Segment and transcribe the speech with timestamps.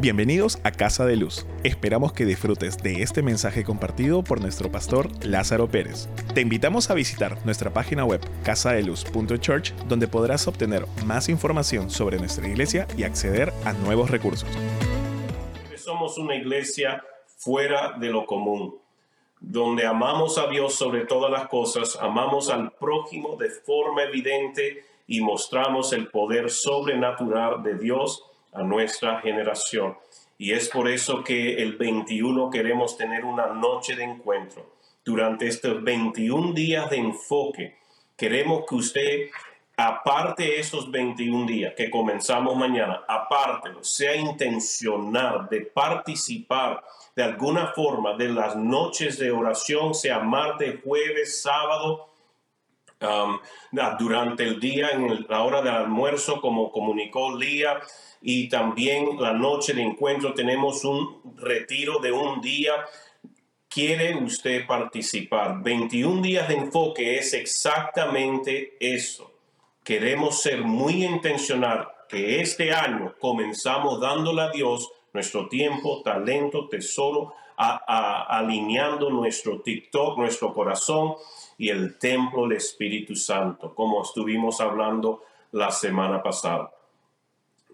[0.00, 1.46] Bienvenidos a Casa de Luz.
[1.62, 6.08] Esperamos que disfrutes de este mensaje compartido por nuestro pastor Lázaro Pérez.
[6.34, 12.46] Te invitamos a visitar nuestra página web casadeluz.church donde podrás obtener más información sobre nuestra
[12.46, 14.48] iglesia y acceder a nuevos recursos.
[15.76, 17.02] Somos una iglesia
[17.36, 18.76] fuera de lo común,
[19.40, 25.20] donde amamos a Dios sobre todas las cosas, amamos al prójimo de forma evidente y
[25.20, 29.96] mostramos el poder sobrenatural de Dios a nuestra generación.
[30.38, 34.74] Y es por eso que el 21 queremos tener una noche de encuentro.
[35.04, 37.76] Durante estos 21 días de enfoque,
[38.16, 39.30] queremos que usted,
[39.76, 46.82] aparte esos 21 días que comenzamos mañana, aparte, sea intencional de participar
[47.14, 52.13] de alguna forma de las noches de oración, sea martes, jueves, sábado,
[53.04, 53.38] um,
[53.98, 57.80] durante el día, en la hora del almuerzo, como comunicó Lía,
[58.20, 62.72] y también la noche de encuentro tenemos un retiro de un día.
[63.68, 65.62] ¿Quiere usted participar?
[65.62, 69.32] 21 días de enfoque es exactamente eso.
[69.82, 77.34] Queremos ser muy intencional que este año comenzamos dándole a Dios nuestro tiempo, talento, tesoro,
[77.56, 81.14] alineando nuestro TikTok, nuestro corazón
[81.58, 86.70] y el templo del Espíritu Santo, como estuvimos hablando la semana pasada.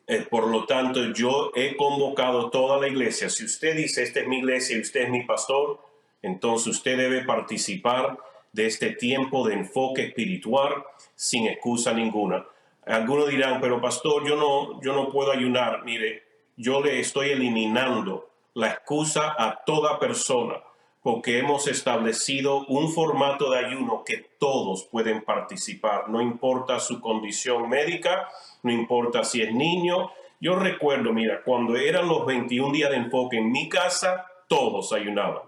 [0.07, 3.31] Eh, por lo tanto, yo he convocado toda la iglesia.
[3.31, 5.81] Si usted dice, esta es mi iglesia y usted es mi pastor,
[6.23, 8.19] entonces usted debe participar
[8.53, 10.85] de este tiempo de enfoque espiritual
[11.15, 12.45] sin excusa ninguna.
[12.85, 15.85] Algunos dirán, pero pastor, yo no, yo no puedo ayunar.
[15.85, 16.25] Mire,
[16.57, 20.61] yo le estoy eliminando la excusa a toda persona
[21.03, 27.69] porque hemos establecido un formato de ayuno que todos pueden participar, no importa su condición
[27.69, 28.29] médica,
[28.63, 30.11] no importa si es niño.
[30.41, 35.43] Yo recuerdo, mira, cuando eran los 21 días de enfoque en mi casa, todos ayunaban.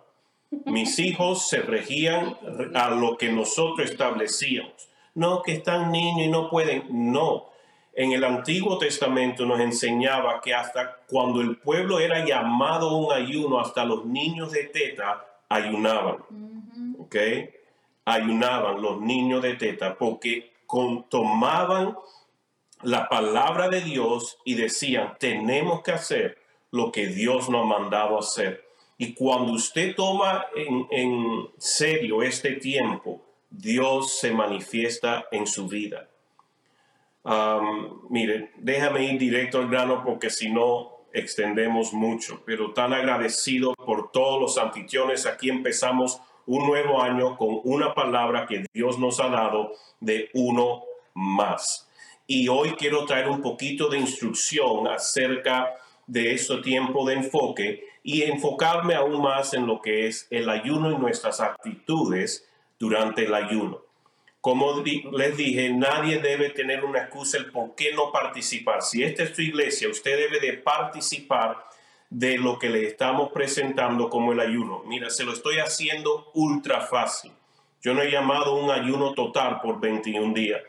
[0.67, 2.37] Mis hijos se regían
[2.75, 4.89] a lo que nosotros establecíamos.
[5.15, 7.13] No, que están niños y no pueden.
[7.13, 7.51] No.
[7.95, 13.13] En el Antiguo Testamento nos enseñaba que hasta cuando el pueblo era llamado a un
[13.13, 16.19] ayuno, hasta los niños de teta ayunaban.
[16.99, 17.17] ¿Ok?
[18.05, 20.53] Ayunaban los niños de teta porque
[21.09, 21.97] tomaban
[22.83, 26.39] la palabra de Dios y decían, tenemos que hacer
[26.71, 28.65] lo que Dios nos ha mandado hacer.
[28.99, 36.09] Y cuando usted toma en, serio este tiempo, Dios se manifiesta en su vida.
[38.11, 44.11] mire, déjame ir directo al grano porque si no extendemos mucho, pero tan agradecido por
[44.11, 45.27] todos los anfitriones.
[45.27, 50.83] Aquí empezamos un nuevo año con una palabra que Dios nos ha dado de uno
[51.15, 51.89] más
[52.27, 55.75] y hoy quiero traer un poquito de instrucción acerca
[56.07, 60.91] de este tiempo de enfoque y enfocarme aún más en lo que es el ayuno
[60.91, 62.49] y nuestras actitudes
[62.79, 63.83] durante el ayuno.
[64.43, 64.83] Como
[65.13, 68.83] les dije, nadie debe tener una excusa el por qué no participar.
[68.83, 71.65] Si esta es su iglesia, usted debe de participar
[72.11, 74.83] de lo que le estamos presentando como el ayuno.
[74.85, 77.31] Mira, se lo estoy haciendo ultra fácil.
[77.81, 80.61] Yo no he llamado un ayuno total por 21 días.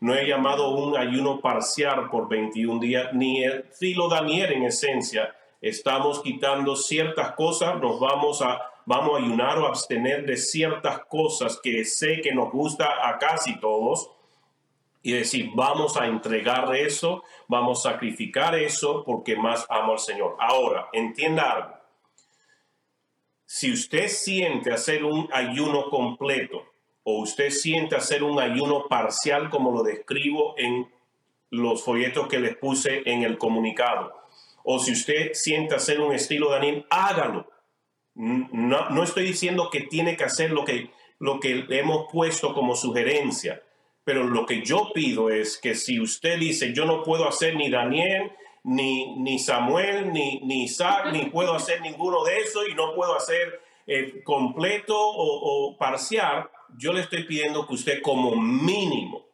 [0.00, 5.36] No he llamado un ayuno parcial por 21 días, ni el filo Daniel en esencia.
[5.60, 11.60] Estamos quitando ciertas cosas, nos vamos a, vamos a ayunar o abstener de ciertas cosas
[11.62, 14.10] que sé que nos gusta a casi todos.
[15.02, 20.36] Y decir, vamos a entregar eso, vamos a sacrificar eso porque más amo al Señor.
[20.40, 21.74] Ahora, entienda algo.
[23.44, 26.64] Si usted siente hacer un ayuno completo,
[27.04, 30.90] o usted siente hacer un ayuno parcial como lo describo en
[31.50, 34.14] los folletos que les puse en el comunicado,
[34.64, 37.57] o si usted siente hacer un estilo Daniel, hágalo.
[38.18, 40.90] No, no estoy diciendo que tiene que hacer lo que,
[41.20, 43.62] lo que le hemos puesto como sugerencia,
[44.02, 47.70] pero lo que yo pido es que si usted dice, yo no puedo hacer ni
[47.70, 48.32] Daniel,
[48.64, 53.14] ni, ni Samuel, ni, ni Isaac, ni puedo hacer ninguno de eso y no puedo
[53.14, 59.26] hacer eh, completo o, o parcial, yo le estoy pidiendo que usted como mínimo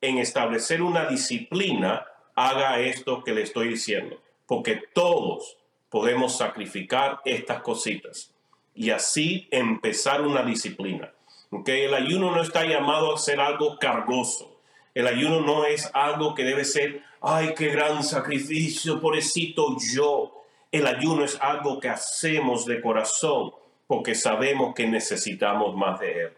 [0.00, 2.04] en establecer una disciplina
[2.34, 5.56] haga esto que le estoy diciendo, porque todos
[5.94, 8.34] podemos sacrificar estas cositas
[8.74, 11.12] y así empezar una disciplina.
[11.50, 11.82] ¿okay?
[11.82, 14.58] El ayuno no está llamado a ser algo cargoso.
[14.92, 20.42] El ayuno no es algo que debe ser, ay, qué gran sacrificio, pobrecito yo.
[20.72, 23.52] El ayuno es algo que hacemos de corazón
[23.86, 26.32] porque sabemos que necesitamos más de Él.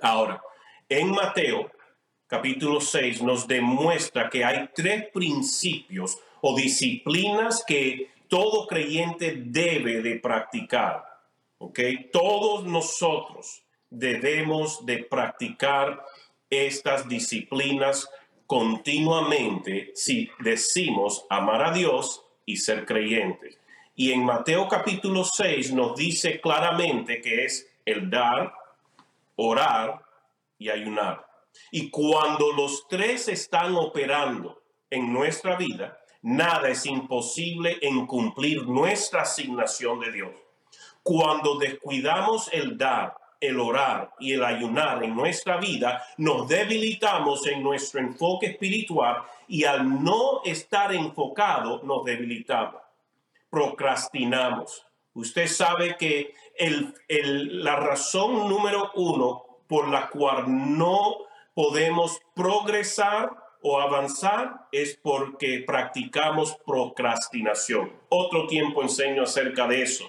[0.00, 0.40] Ahora,
[0.88, 1.70] en Mateo
[2.26, 10.18] capítulo 6 nos demuestra que hay tres principios o disciplinas que todo creyente debe de
[10.18, 11.04] practicar.
[11.58, 11.80] ¿Ok?
[12.10, 16.02] Todos nosotros debemos de practicar
[16.48, 18.08] estas disciplinas
[18.46, 23.58] continuamente si decimos amar a Dios y ser creyentes.
[23.94, 28.50] Y en Mateo capítulo 6 nos dice claramente que es el dar,
[29.36, 30.06] orar
[30.56, 31.26] y ayunar.
[31.70, 39.22] Y cuando los tres están operando en nuestra vida, nada es imposible en cumplir nuestra
[39.22, 40.30] asignación de Dios.
[41.02, 47.62] Cuando descuidamos el dar, el orar y el ayunar en nuestra vida, nos debilitamos en
[47.62, 52.80] nuestro enfoque espiritual y al no estar enfocado nos debilitamos,
[53.50, 54.86] procrastinamos.
[55.14, 56.34] Usted sabe que
[57.18, 61.16] la razón número uno por la cual no
[61.54, 67.92] podemos progresar o avanzar es porque practicamos procrastinación.
[68.08, 70.04] Otro tiempo enseño acerca de eso.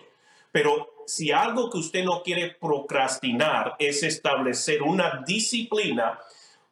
[0.51, 6.19] Pero si algo que usted no quiere procrastinar es establecer una disciplina,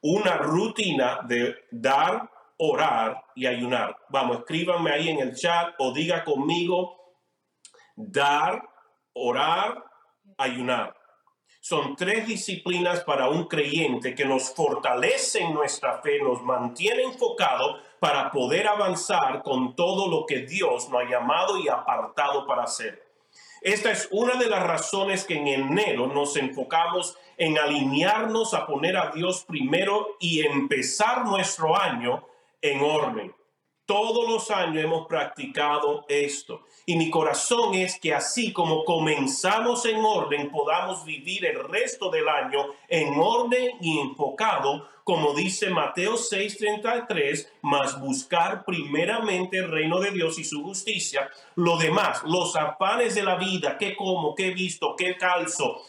[0.02, 3.98] una rutina de dar, orar y ayunar.
[4.10, 7.16] Vamos, escríbanme ahí en el chat o diga conmigo,
[7.96, 8.62] dar,
[9.14, 9.84] orar,
[10.38, 10.96] ayunar.
[11.72, 18.30] Son tres disciplinas para un creyente que nos fortalecen nuestra fe, nos mantiene enfocado para
[18.30, 23.02] poder avanzar con todo lo que Dios nos ha llamado y apartado para hacer.
[23.62, 28.98] Esta es una de las razones que en enero nos enfocamos en alinearnos a poner
[28.98, 32.28] a Dios primero y empezar nuestro año
[32.62, 33.34] en orden.
[33.92, 36.62] Todos los años hemos practicado esto.
[36.86, 42.30] Y mi corazón es que así como comenzamos en orden, podamos vivir el resto del
[42.30, 50.12] año en orden y enfocado, como dice Mateo 6:33, más buscar primeramente el reino de
[50.12, 51.30] Dios y su justicia.
[51.56, 55.82] Lo demás, los afanes de la vida, qué como, qué visto, qué calzo,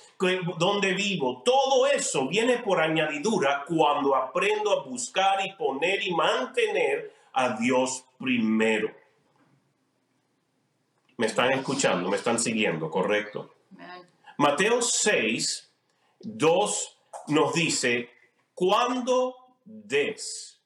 [0.59, 7.22] dónde vivo, todo eso viene por añadidura cuando aprendo a buscar y poner y mantener
[7.33, 8.95] a Dios primero.
[11.17, 13.55] Me están escuchando, me están siguiendo, ¿correcto?
[14.39, 15.73] Mateo 6,
[16.21, 16.99] 2
[17.29, 18.11] nos dice,
[18.55, 20.61] cuando des,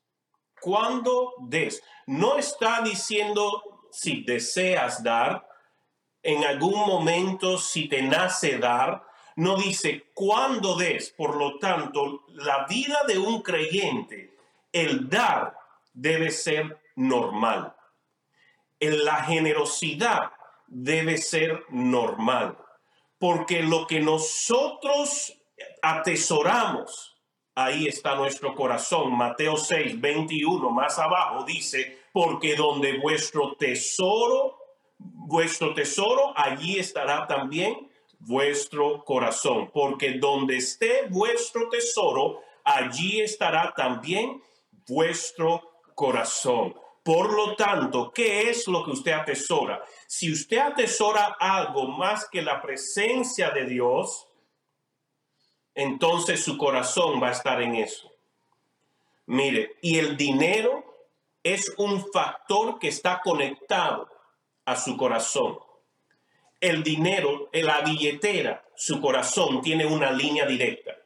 [0.61, 5.47] cuando des, no está diciendo si deseas dar,
[6.23, 11.11] en algún momento si te nace dar, no dice cuando des.
[11.11, 14.37] Por lo tanto, la vida de un creyente,
[14.73, 15.57] el dar
[15.97, 17.75] debe ser normal.
[18.79, 20.31] En la generosidad
[20.67, 22.59] debe ser normal,
[23.19, 25.33] porque lo que nosotros
[25.81, 27.17] atesoramos,
[27.55, 29.17] ahí está nuestro corazón.
[29.17, 34.59] Mateo 6, 21, más abajo dice, porque donde vuestro tesoro,
[34.99, 44.43] vuestro tesoro, allí estará también vuestro corazón, porque donde esté vuestro tesoro, allí estará también
[44.87, 46.79] vuestro corazón.
[47.03, 49.83] Por lo tanto, ¿qué es lo que usted atesora?
[50.07, 54.29] Si usted atesora algo más que la presencia de Dios,
[55.75, 58.11] entonces su corazón va a estar en eso.
[59.27, 60.85] Mire, y el dinero
[61.43, 64.09] es un factor que está conectado
[64.65, 65.59] a su corazón.
[66.61, 70.97] El dinero, la billetera, su corazón tiene una línea directa.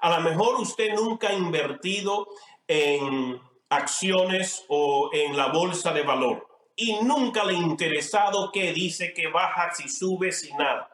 [0.00, 2.28] A lo mejor usted nunca ha invertido
[2.66, 6.46] en acciones o en la bolsa de valor
[6.76, 10.90] y nunca le interesado que dice que baja si sube si nada.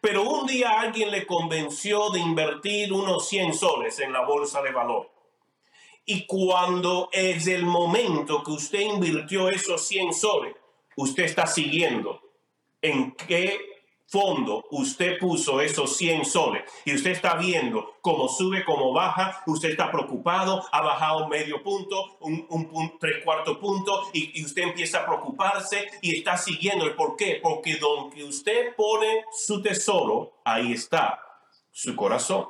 [0.00, 4.70] Pero un día alguien le convenció de invertir unos 100 soles en la bolsa de
[4.70, 5.10] valor.
[6.06, 10.54] Y cuando es el momento que usted invirtió esos 100 soles,
[10.96, 12.20] usted está siguiendo
[12.80, 13.58] en qué
[14.08, 19.70] fondo usted puso esos 100 soles y usted está viendo cómo sube, cómo baja, usted
[19.70, 25.06] está preocupado, ha bajado medio punto, un, un, tres cuarto punto y, usted empieza a
[25.06, 26.94] preocuparse y está siguiendo.
[26.94, 31.20] Por qué, porque donde usted pone su tesoro, ahí está
[31.72, 32.48] su corazón.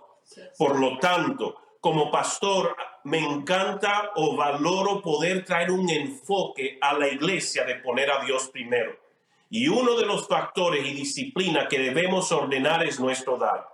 [0.59, 7.09] Por lo tanto, como pastor, me encanta o valoro poder traer un enfoque a la
[7.09, 9.06] iglesia de poner a Dios primero
[9.51, 13.69] y uno de los factores y disciplina que debemos ordenar es nuestro dar.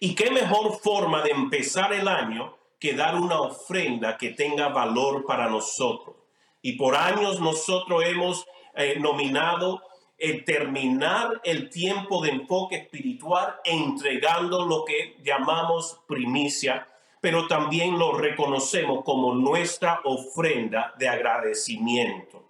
[0.00, 5.24] ¿Y qué mejor forma de empezar el año que dar una ofrenda que tenga valor
[5.24, 6.16] para nosotros?
[6.62, 9.82] Y por años nosotros hemos eh, nominado
[10.18, 16.88] el terminar el tiempo de enfoque espiritual entregando lo que llamamos primicia,
[17.20, 22.44] pero también lo reconocemos como nuestra ofrenda de agradecimiento.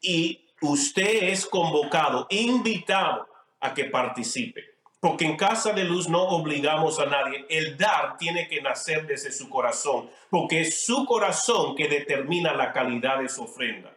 [0.00, 3.26] Y usted es convocado, invitado
[3.60, 4.72] a que participe.
[5.00, 7.44] Porque en Casa de Luz no obligamos a nadie.
[7.48, 12.72] El dar tiene que nacer desde su corazón, porque es su corazón que determina la
[12.72, 13.96] calidad de su ofrenda.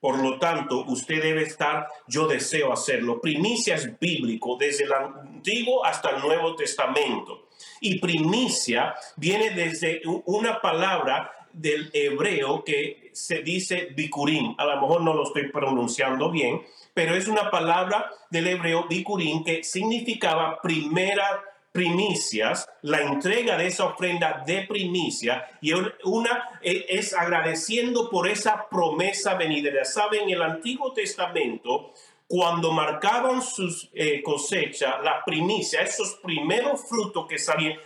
[0.00, 3.20] Por lo tanto, usted debe estar, yo deseo hacerlo.
[3.20, 7.50] Primicia es bíblico, desde el Antiguo hasta el Nuevo Testamento.
[7.80, 14.54] Y primicia viene desde una palabra del hebreo que se dice bikurim.
[14.58, 16.62] A lo mejor no lo estoy pronunciando bien,
[16.94, 23.86] pero es una palabra del hebreo bikurim que significaba primera primicias, la entrega de esa
[23.86, 25.72] ofrenda de primicia y
[26.04, 29.84] una e, es agradeciendo por esa promesa venidera.
[29.84, 31.94] Saben, en el Antiguo Testamento,
[32.28, 37.78] cuando marcaban sus eh, cosechas, la primicia, esos primeros frutos que salían,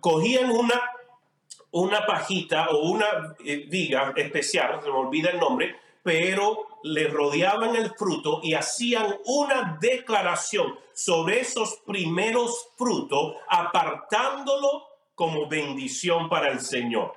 [0.00, 0.80] cogían una
[1.80, 7.76] una pajita o una eh, viga especial, se me olvida el nombre, pero le rodeaban
[7.76, 16.60] el fruto y hacían una declaración sobre esos primeros frutos, apartándolo como bendición para el
[16.60, 17.12] Señor.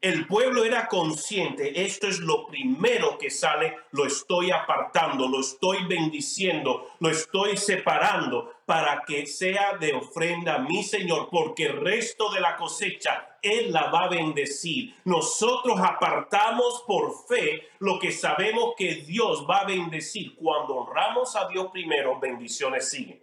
[0.00, 5.84] El pueblo era consciente, esto es lo primero que sale, lo estoy apartando, lo estoy
[5.86, 12.40] bendiciendo, lo estoy separando para que sea de ofrenda mi Señor, porque el resto de
[12.40, 14.94] la cosecha Él la va a bendecir.
[15.04, 20.36] Nosotros apartamos por fe lo que sabemos que Dios va a bendecir.
[20.36, 23.20] Cuando honramos a Dios primero, bendiciones siguen.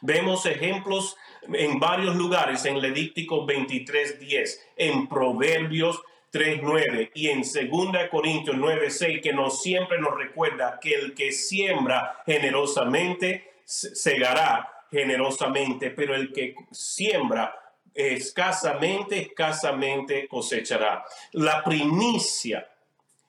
[0.00, 1.16] Vemos ejemplos
[1.52, 6.00] en varios lugares, en Levítico 23.10, en Proverbios
[6.32, 12.22] 3.9 y en 2 Corintios 9.6, que nos siempre nos recuerda que el que siembra
[12.24, 17.54] generosamente, segará generosamente, pero el que siembra
[17.94, 21.04] escasamente, escasamente cosechará.
[21.32, 22.68] La primicia,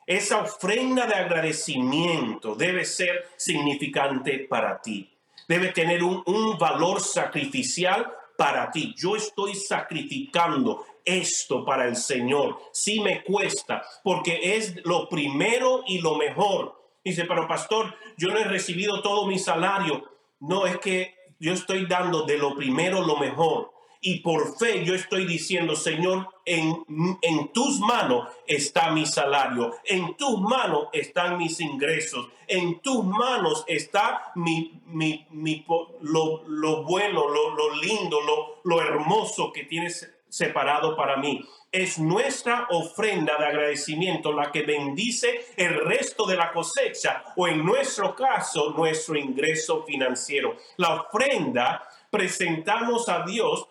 [0.07, 5.11] esa ofrenda de agradecimiento debe ser significante para ti
[5.51, 8.93] debe tener un, valor sacrificial para ti.
[8.97, 12.57] Yo estoy sacrificando esto para el Señor.
[12.71, 16.79] Sí me cuesta, porque es lo primero y lo mejor.
[17.03, 20.05] Dice, pero pastor, yo no he recibido todo mi salario.
[20.41, 23.71] No, es que yo estoy dando de lo primero lo mejor.
[24.03, 26.83] Y por fe yo estoy diciendo, Señor, en,
[27.21, 33.63] en tus manos está mi salario, en tus manos están mis ingresos, en tus manos
[33.67, 35.63] está mi, mi, mi
[36.01, 41.45] lo, lo, bueno, lo, lo lindo, lo, lo hermoso que tienes separado para mí.
[41.71, 47.63] Es nuestra ofrenda de agradecimiento la que bendice el resto de la cosecha o en
[47.65, 50.55] nuestro caso nuestro ingreso financiero.
[50.77, 53.67] La ofrenda presentamos a Dios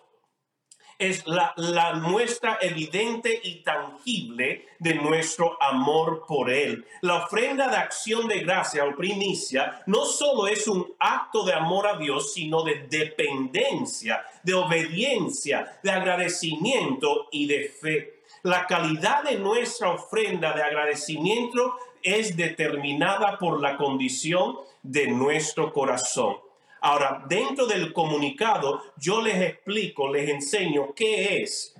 [1.01, 6.85] es la, muestra evidente y tangible de nuestro amor por Él.
[7.01, 11.87] La ofrenda de acción de gracia o primicia no solo es un acto de amor
[11.87, 18.21] a Dios, sino de dependencia, de obediencia, de agradecimiento y de fe.
[18.43, 26.37] La calidad de nuestra ofrenda de agradecimiento es determinada por la condición de nuestro corazón.
[26.83, 31.75] Ahora, dentro del comunicado, yo les explico, les enseño qué es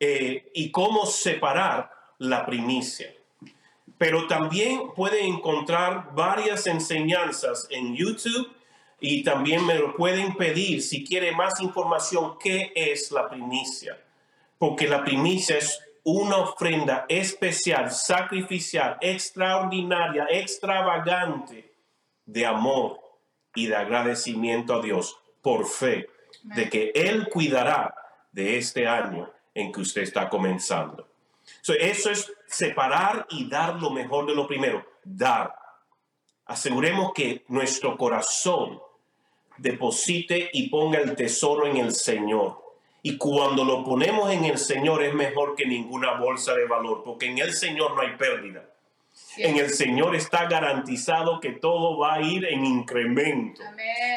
[0.00, 3.14] eh, y cómo separar la primicia.
[3.96, 8.50] Pero también pueden encontrar varias enseñanzas en YouTube
[8.98, 13.96] y también me lo pueden pedir si quiere más información qué es la primicia.
[14.58, 21.72] Porque la primicia es una ofrenda especial, sacrificial, extraordinaria, extravagante
[22.26, 23.01] de amor
[23.54, 26.08] y de agradecimiento a Dios por fe
[26.42, 27.94] de que Él cuidará
[28.32, 31.08] de este año en que usted está comenzando.
[31.78, 35.54] eso es separar y dar lo mejor de lo primero, dar.
[36.46, 38.80] Aseguremos que nuestro corazón
[39.58, 42.60] deposite y ponga el tesoro en el Señor.
[43.02, 47.26] Y cuando lo ponemos en el Señor es mejor que ninguna bolsa de valor, porque
[47.26, 48.71] en el Señor no hay pérdida.
[49.36, 53.62] En el Señor está garantizado que todo va a ir en incremento,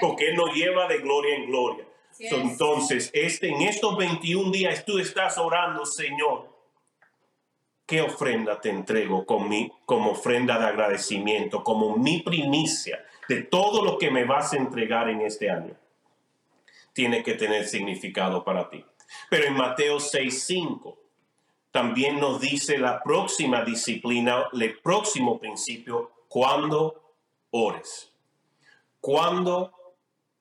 [0.02, 1.86] porque Él nos lleva de gloria en gloria.
[2.20, 6.50] Entonces, este, en estos 21 días tú estás orando, Señor,
[7.86, 13.84] ¿qué ofrenda te entrego con mi, como ofrenda de agradecimiento, como mi primicia de todo
[13.84, 15.75] lo que me vas a entregar en este año?
[16.94, 18.86] Tiene que tener significado para ti.
[19.30, 21.05] Pero en Mateo 6:5
[21.75, 27.03] también nos dice la próxima disciplina, el próximo principio, cuando
[27.51, 28.13] ores.
[29.01, 29.74] Cuando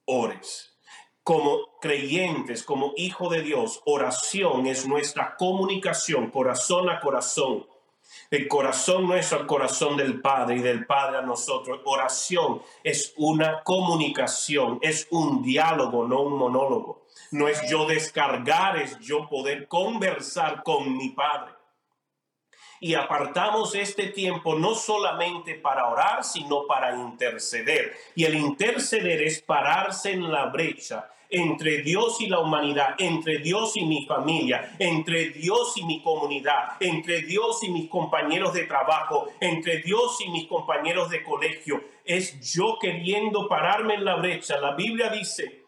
[0.04, 0.76] ores.
[1.24, 7.66] Como creyentes, como hijo de Dios, oración es nuestra comunicación corazón a corazón.
[8.30, 11.80] el corazón nuestro al corazón del Padre y del Padre a nosotros.
[11.84, 17.03] Oración es una comunicación, es un diálogo, no un monólogo.
[17.30, 21.52] No es yo descargar, es yo poder conversar con mi Padre.
[22.80, 27.96] Y apartamos este tiempo no solamente para orar, sino para interceder.
[28.14, 33.76] Y el interceder es pararse en la brecha entre Dios y la humanidad, entre Dios
[33.76, 39.28] y mi familia, entre Dios y mi comunidad, entre Dios y mis compañeros de trabajo,
[39.40, 41.82] entre Dios y mis compañeros de colegio.
[42.04, 44.58] Es yo queriendo pararme en la brecha.
[44.58, 45.63] La Biblia dice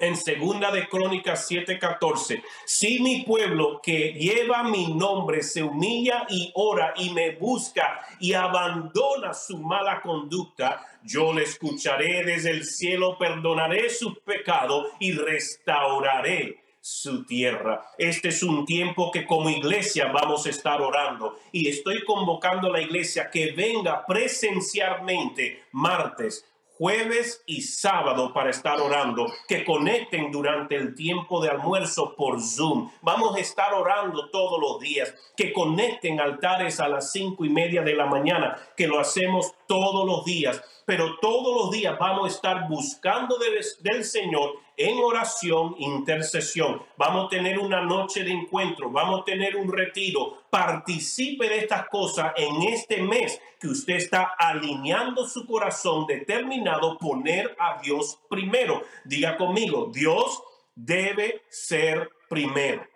[0.00, 6.50] en segunda de Crónicas 7:14, si mi pueblo que lleva mi nombre se humilla y
[6.54, 13.16] ora y me busca y abandona su mala conducta, yo le escucharé desde el cielo,
[13.18, 17.86] perdonaré sus pecados y restauraré su tierra.
[17.98, 22.72] Este es un tiempo que como iglesia vamos a estar orando y estoy convocando a
[22.72, 26.46] la iglesia que venga presencialmente martes,
[26.80, 32.90] jueves y sábado para estar orando, que conecten durante el tiempo de almuerzo por Zoom.
[33.02, 37.82] Vamos a estar orando todos los días, que conecten altares a las cinco y media
[37.82, 42.34] de la mañana, que lo hacemos todos los días pero todos los días vamos a
[42.34, 46.82] estar buscando del Señor en oración, intercesión.
[46.96, 50.44] Vamos a tener una noche de encuentro, vamos a tener un retiro.
[50.50, 57.54] Participe de estas cosas en este mes que usted está alineando su corazón determinado poner
[57.58, 58.82] a Dios primero.
[59.04, 60.42] Diga conmigo, Dios
[60.74, 62.86] debe ser primero.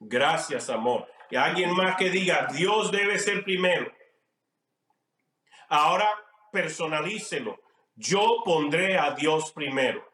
[0.00, 1.06] Gracias, amor.
[1.30, 3.92] Y alguien más que diga, Dios debe ser primero.
[5.68, 6.08] Ahora
[6.52, 7.58] personalícelo.
[7.96, 10.06] Yo pondré a Dios primero.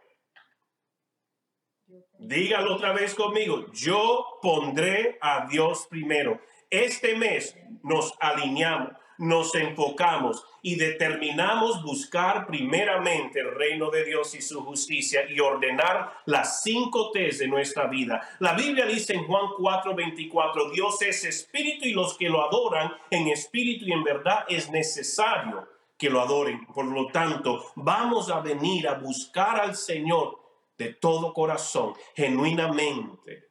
[2.18, 3.66] Dígalo otra vez conmigo.
[3.72, 6.40] Yo pondré a Dios primero.
[6.68, 14.42] Este mes nos alineamos, nos enfocamos y determinamos buscar primeramente el reino de Dios y
[14.42, 18.36] su justicia y ordenar las cinco T's de nuestra vida.
[18.40, 23.28] La Biblia dice en Juan 4:24, Dios es espíritu y los que lo adoran en
[23.28, 26.66] espíritu y en verdad es necesario que lo adoren.
[26.66, 30.47] Por lo tanto, vamos a venir a buscar al Señor
[30.78, 33.48] de todo corazón, genuinamente.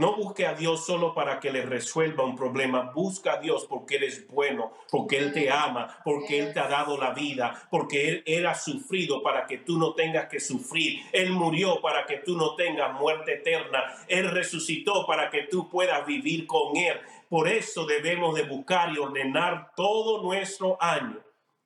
[0.00, 2.92] No busque a Dios solo para que le resuelva un problema.
[2.94, 6.68] Busca a Dios porque Él es bueno, porque Él te ama, porque Él te ha
[6.68, 11.00] dado la vida, porque Él, Él ha sufrido para que tú no tengas que sufrir.
[11.12, 13.82] Él murió para que tú no tengas muerte eterna.
[14.06, 16.96] Él resucitó para que tú puedas vivir con Él.
[17.28, 21.18] Por eso debemos de buscar y ordenar todo nuestro año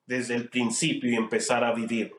[0.07, 2.11] desde el principio y empezar a vivir.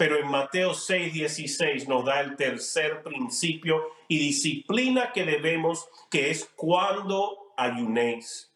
[0.00, 6.30] Pero en Mateo 6, 16 nos da el tercer principio y disciplina que debemos, que
[6.30, 8.50] es cuando ayunéis.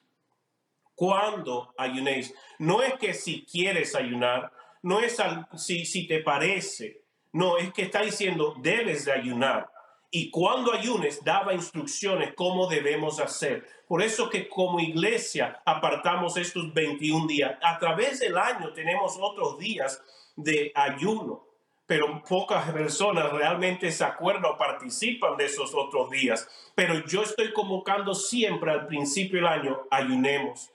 [0.95, 2.33] Cuando ayunéis.
[2.59, 5.19] No es que si quieres ayunar, no es
[5.59, 7.03] si, si te parece,
[7.33, 9.71] no, es que está diciendo debes de ayunar
[10.11, 13.69] y cuando ayunes daba instrucciones cómo debemos hacer.
[13.87, 17.59] Por eso que como iglesia apartamos estos 21 días.
[17.61, 20.01] A través del año tenemos otros días
[20.37, 21.45] de ayuno,
[21.87, 26.49] pero pocas personas realmente se acuerdan o participan de esos otros días.
[26.75, 30.71] Pero yo estoy convocando siempre al principio del año, ayunemos,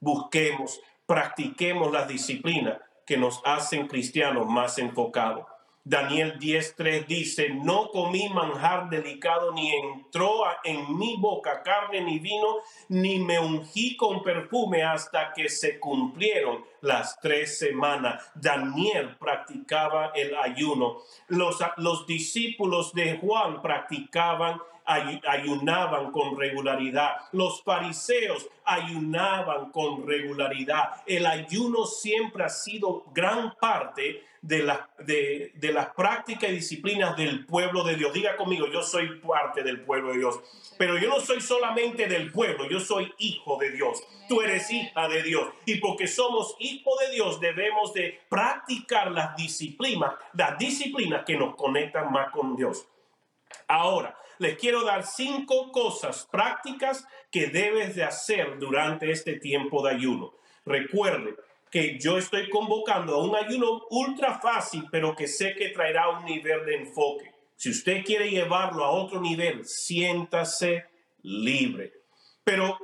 [0.00, 5.46] busquemos, practiquemos las disciplinas que nos hacen cristianos más enfocados.
[5.86, 12.60] Daniel 10.3 dice, no comí manjar delicado, ni entró en mi boca carne ni vino,
[12.88, 18.30] ni me ungí con perfume hasta que se cumplieron las tres semanas.
[18.34, 20.98] Daniel practicaba el ayuno.
[21.28, 27.12] Los, los discípulos de Juan practicaban ayunaban con regularidad.
[27.32, 31.02] Los fariseos ayunaban con regularidad.
[31.06, 37.16] El ayuno siempre ha sido gran parte de, la, de, de las prácticas y disciplinas
[37.16, 38.12] del pueblo de Dios.
[38.12, 40.38] Diga conmigo, yo soy parte del pueblo de Dios.
[40.76, 44.02] Pero yo no soy solamente del pueblo, yo soy hijo de Dios.
[44.28, 45.48] Tú eres hija de Dios.
[45.64, 51.54] Y porque somos hijos de Dios, debemos de practicar las disciplinas, las disciplinas que nos
[51.56, 52.86] conectan más con Dios.
[53.68, 59.94] Ahora, les quiero dar cinco cosas prácticas que debes de hacer durante este tiempo de
[59.94, 60.34] ayuno.
[60.64, 61.36] Recuerde
[61.70, 66.24] que yo estoy convocando a un ayuno ultra fácil, pero que sé que traerá un
[66.24, 67.32] nivel de enfoque.
[67.56, 70.84] Si usted quiere llevarlo a otro nivel, siéntase
[71.22, 71.92] libre.
[72.44, 72.78] Pero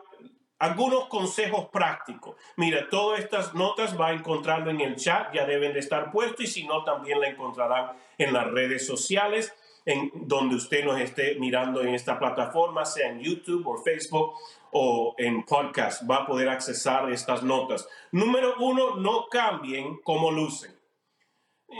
[0.60, 2.36] algunos consejos prácticos.
[2.56, 6.44] Mira, todas estas notas va a encontrarlo en el chat, ya deben de estar puestos
[6.44, 9.52] y si no, también la encontrarán en las redes sociales
[9.86, 14.34] en donde usted nos esté mirando en esta plataforma, sea en YouTube o Facebook
[14.72, 17.88] o en podcast va a poder accesar estas notas.
[18.12, 20.78] Número uno, no cambien como lucen.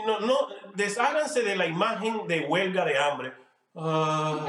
[0.05, 3.33] No, no, desháganse de la imagen de huelga de hambre.
[3.75, 4.45] Ah,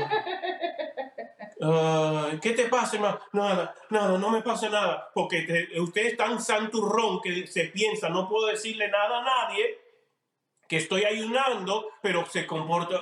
[1.63, 3.21] ah, ¿Qué te pasa, hermano?
[3.33, 5.11] Nada, nada, no me pasa nada.
[5.15, 9.79] Porque usted es tan santurrón que se piensa, no puedo decirle nada a nadie
[10.69, 12.97] que estoy ayunando, pero se comporta.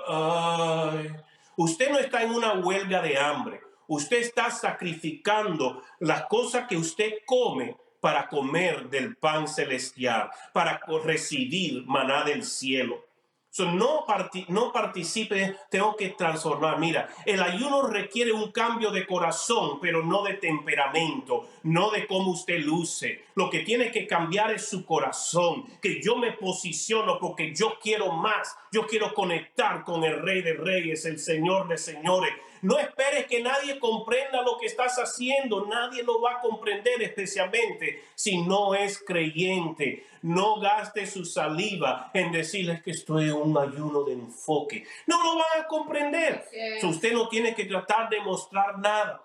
[1.56, 3.60] usted no está en una huelga de hambre.
[3.86, 11.84] Usted está sacrificando las cosas que usted come para comer del pan celestial, para recibir
[11.86, 13.04] maná del cielo.
[13.52, 14.06] So, no,
[14.48, 16.78] no participe, tengo que transformar.
[16.78, 22.30] Mira, el ayuno requiere un cambio de corazón, pero no de temperamento, no de cómo
[22.30, 23.24] usted luce.
[23.34, 28.12] Lo que tiene que cambiar es su corazón, que yo me posiciono porque yo quiero
[28.12, 32.32] más, yo quiero conectar con el Rey de Reyes, el Señor de Señores.
[32.62, 35.66] No esperes que nadie comprenda lo que estás haciendo.
[35.66, 40.06] Nadie lo va a comprender, especialmente si no es creyente.
[40.22, 44.84] No gaste su saliva en decirles que estoy en un ayuno de enfoque.
[45.06, 46.46] No lo van a comprender.
[46.82, 49.22] usted no tiene que tratar de mostrar nada.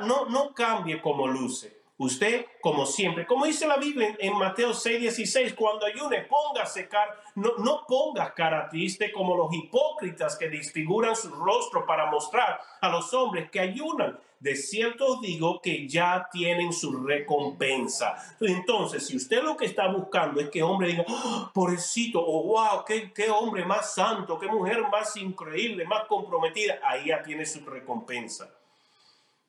[0.00, 1.77] no, no cambie como luce.
[2.00, 7.08] Usted, como siempre, como dice la Biblia en, Mateo 6, 16, cuando ayune, ponga secar,
[7.34, 12.88] no, no ponga cara triste como los hipócritas que disfiguran su rostro para mostrar a
[12.88, 14.16] los hombres que ayunan.
[14.38, 18.36] De cierto digo que ya tienen su recompensa.
[18.40, 22.42] Entonces, si usted lo que está buscando es que hombre diga, oh, pobrecito, o oh,
[22.44, 27.44] wow, qué, qué hombre más santo, qué mujer más increíble, más comprometida, ahí ya tiene
[27.44, 28.48] su recompensa.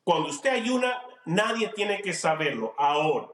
[0.10, 3.28] Cuando usted ayuna, nadie tiene que saberlo ahora.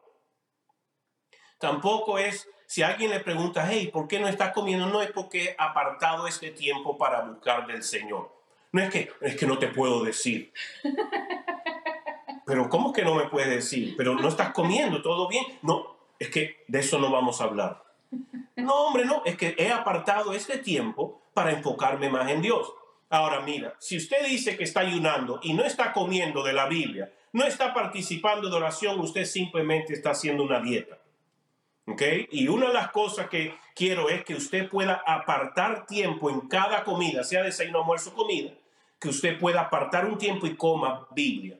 [1.58, 4.86] Tampoco es, si alguien le pregunta, hey, ¿por qué no está comiendo?
[4.88, 8.30] No es porque he apartado este tiempo para buscar del Señor.
[8.74, 10.52] No es que, es que no te puedo decir.
[12.46, 13.96] Pero ¿cómo que no me puedes decir?
[13.96, 15.46] Pero no estás comiendo, todo bien.
[15.62, 17.86] No, es que de eso no vamos a hablar.
[18.58, 22.70] No, hombre, no, es que he apartado este tiempo para enfocarme más en Dios.
[23.16, 27.14] Ahora mira, si usted dice que está ayunando y no está comiendo de la Biblia,
[27.32, 30.98] no está participando de oración, usted simplemente está haciendo una dieta.
[31.88, 32.02] ¿Ok?
[32.32, 36.84] Y una de las cosas que quiero es que usted pueda apartar tiempo en cada
[36.84, 38.52] comida, sea desayuno, almuerzo, comida,
[39.00, 41.58] que usted pueda apartar un tiempo y coma Biblia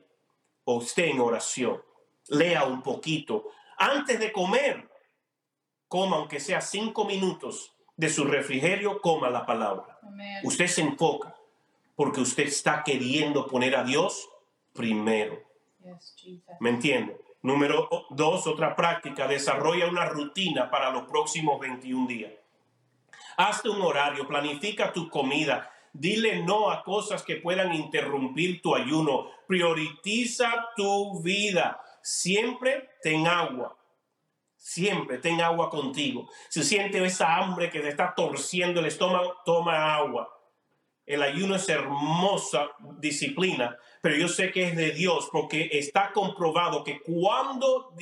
[0.64, 1.82] o esté en oración.
[2.28, 3.46] Lea un poquito.
[3.78, 4.90] Antes de comer,
[5.88, 9.98] coma aunque sea cinco minutos de su refrigerio, coma la palabra.
[10.44, 11.35] Usted se enfoca
[11.96, 14.28] porque usted está queriendo poner a Dios
[14.72, 15.42] primero.
[16.60, 17.16] ¿Me entiende?
[17.42, 22.32] Número dos, otra práctica, desarrolla una rutina para los próximos 21 días.
[23.36, 29.30] Hazte un horario, planifica tu comida, dile no a cosas que puedan interrumpir tu ayuno,
[29.46, 33.76] prioriza tu vida, siempre ten agua,
[34.56, 36.28] siempre ten agua contigo.
[36.48, 40.35] Si siente esa hambre que te está torciendo el estómago, toma agua.
[41.06, 46.82] El ayuno es hermosa disciplina, pero yo sé que es de Dios porque está comprobado
[46.82, 47.94] que cuando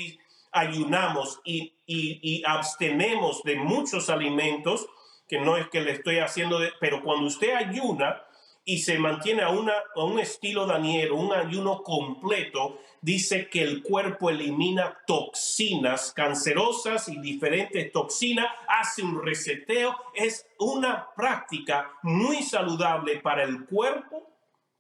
[0.53, 4.87] ayunamos y, y, abstenemos de muchos alimentos,
[5.29, 8.23] que no es que le estoy haciendo, pero cuando usted ayuna
[8.65, 13.83] y se mantiene a, una, a un estilo daniero, un ayuno completo, dice que el
[13.83, 23.21] cuerpo elimina toxinas cancerosas y diferentes toxinas, hace un reseteo, es una práctica muy saludable
[23.21, 24.31] para el cuerpo,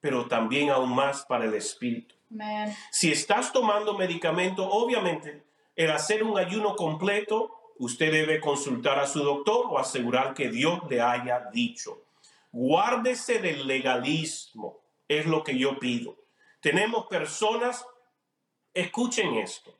[0.00, 2.14] pero también aún más para el espíritu.
[2.90, 5.44] Si estás tomando medicamento, obviamente
[5.76, 10.80] el hacer un ayuno completo, usted debe consultar a su doctor o asegurar que Dios
[10.88, 12.03] le haya dicho.
[12.54, 16.16] Guárdese del legalismo, es lo que yo pido.
[16.60, 17.84] Tenemos personas
[18.74, 19.72] Escuchen esto.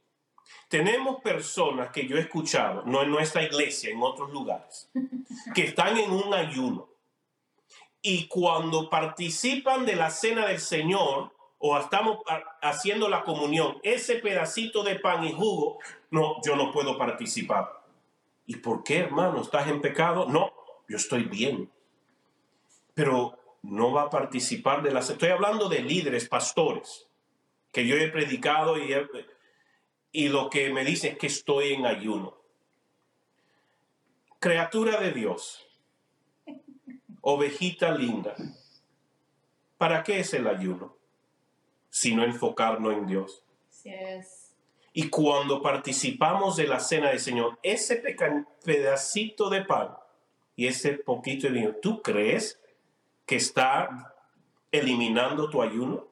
[0.68, 4.88] Tenemos personas que yo he escuchado, no en nuestra iglesia, en otros lugares,
[5.52, 6.88] que están en un ayuno.
[8.00, 12.18] Y cuando participan de la cena del Señor o estamos
[12.62, 15.78] haciendo la comunión, ese pedacito de pan y jugo,
[16.10, 17.82] no, yo no puedo participar.
[18.46, 19.40] ¿Y por qué, hermano?
[19.40, 20.26] ¿Estás en pecado?
[20.28, 20.52] No,
[20.88, 21.70] yo estoy bien.
[22.94, 25.00] Pero no va a participar de la...
[25.00, 27.08] Estoy hablando de líderes, pastores
[27.74, 28.94] que yo he predicado y,
[30.12, 32.38] y lo que me dice es que estoy en ayuno.
[34.38, 35.66] Criatura de Dios,
[37.20, 38.36] ovejita linda,
[39.76, 40.96] ¿para qué es el ayuno?
[41.90, 43.42] Sino enfocarnos en Dios.
[44.92, 48.00] Y cuando participamos de la cena del Señor, ese
[48.64, 49.96] pedacito de pan
[50.54, 52.60] y ese poquito de vino, ¿tú crees
[53.26, 54.14] que está
[54.70, 56.08] eliminando tu ayuno?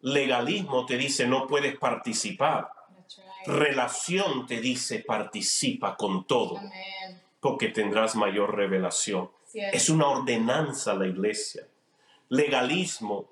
[0.00, 2.70] Legalismo te dice no puedes participar.
[3.46, 6.60] Relación te dice participa con todo,
[7.40, 9.30] porque tendrás mayor revelación.
[9.54, 11.66] Es una ordenanza la iglesia.
[12.28, 13.28] Legalismo,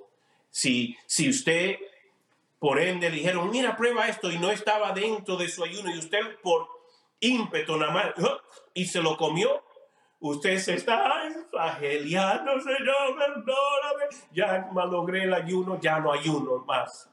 [0.50, 1.76] si, si usted
[2.64, 5.98] por ende le dijeron, mira, prueba esto y no estaba dentro de su ayuno y
[5.98, 6.66] usted por
[7.20, 8.40] ímpetu nada más ¡ah!
[8.72, 9.62] y se lo comió,
[10.28, 17.10] usted se está flageliando, Señor, perdóname, ya malogré el ayuno, ya no ayuno más.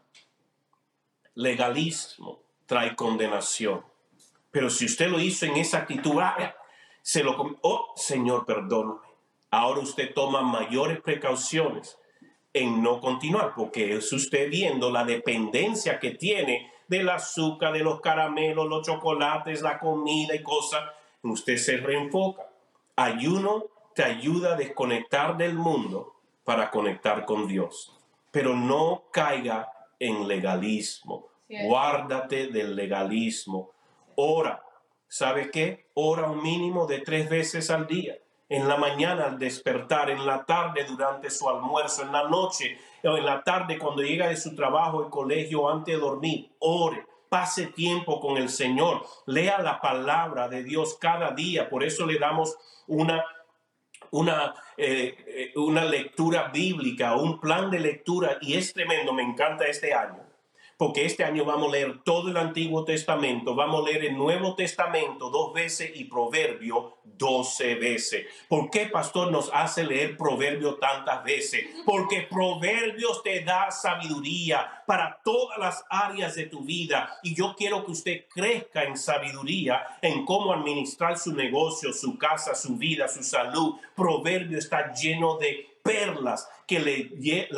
[1.36, 3.84] Legalismo trae condenación.
[4.50, 6.56] Pero si usted lo hizo en esa actitud, ah,
[7.02, 9.02] se lo oh Señor, perdóname.
[9.50, 12.00] Ahora usted toma mayores precauciones
[12.54, 18.00] en no continuar, porque es usted viendo la dependencia que tiene del azúcar, de los
[18.00, 20.82] caramelos, los chocolates, la comida y cosas.
[21.24, 22.51] Usted se reenfoca.
[23.04, 27.98] Ayuno te ayuda a desconectar del mundo para conectar con Dios,
[28.30, 31.28] pero no caiga en legalismo.
[31.50, 33.72] Guárdate del legalismo.
[34.16, 34.64] Ora.
[35.08, 35.88] ¿Sabe qué?
[35.96, 38.16] Ora un mínimo de tres veces al día.
[38.48, 43.18] En la mañana al despertar, en la tarde durante su almuerzo, en la noche o
[43.18, 46.52] en la tarde cuando llega de su trabajo, el colegio, antes de dormir.
[46.60, 49.06] Ore, pase tiempo con el Señor.
[49.26, 51.70] Lea la palabra de Dios cada día.
[51.70, 53.24] Por eso le damos una
[54.12, 59.66] una, eh, eh, una lectura bíblica, un plan de lectura, y es tremendo, me encanta
[59.68, 60.20] este año,
[60.82, 64.56] porque este año vamos a leer todo el Antiguo Testamento, vamos a leer el Nuevo
[64.56, 68.26] Testamento dos veces y Proverbio doce veces.
[68.50, 71.68] ¿Por qué, pastor, nos hace leer Proverbio tantas veces?
[71.86, 77.86] Porque Proverbios te da sabiduría para todas las áreas de tu vida, y yo quiero
[77.86, 83.22] que usted crezca en sabiduría, en cómo administrar su negocio, su casa, su vida, su
[83.22, 83.76] salud.
[83.96, 87.12] Proverbio está lleno de perlas que le,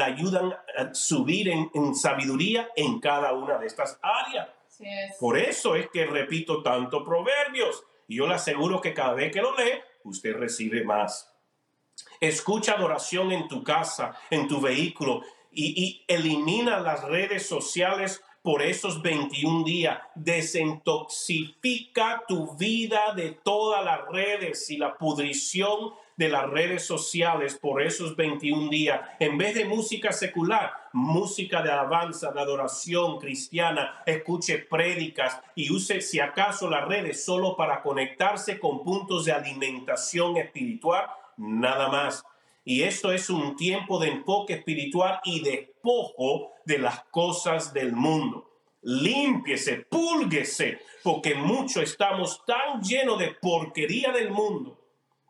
[0.04, 4.50] ayudan a subir en, en sabiduría en cada una de estas áreas.
[4.80, 5.18] Es.
[5.20, 7.84] Por eso es que repito tanto proverbios.
[8.08, 11.32] Y yo le aseguro que cada vez que lo lee, usted recibe más.
[12.20, 15.22] Escucha adoración en tu casa, en tu vehículo
[15.52, 20.00] y, y elimina las redes sociales por esos 21 días.
[20.16, 27.82] Desintoxifica tu vida de todas las redes y la pudrición de las redes sociales por
[27.82, 29.02] esos 21 días.
[29.20, 36.02] En vez de música secular, música de alabanza, de adoración cristiana, escuche prédicas y use
[36.02, 42.24] si acaso las redes solo para conectarse con puntos de alimentación espiritual, nada más.
[42.66, 48.50] Y esto es un tiempo de enfoque espiritual y despojo de las cosas del mundo.
[48.84, 54.83] Límpiese, púlguese, porque mucho estamos tan llenos de porquería del mundo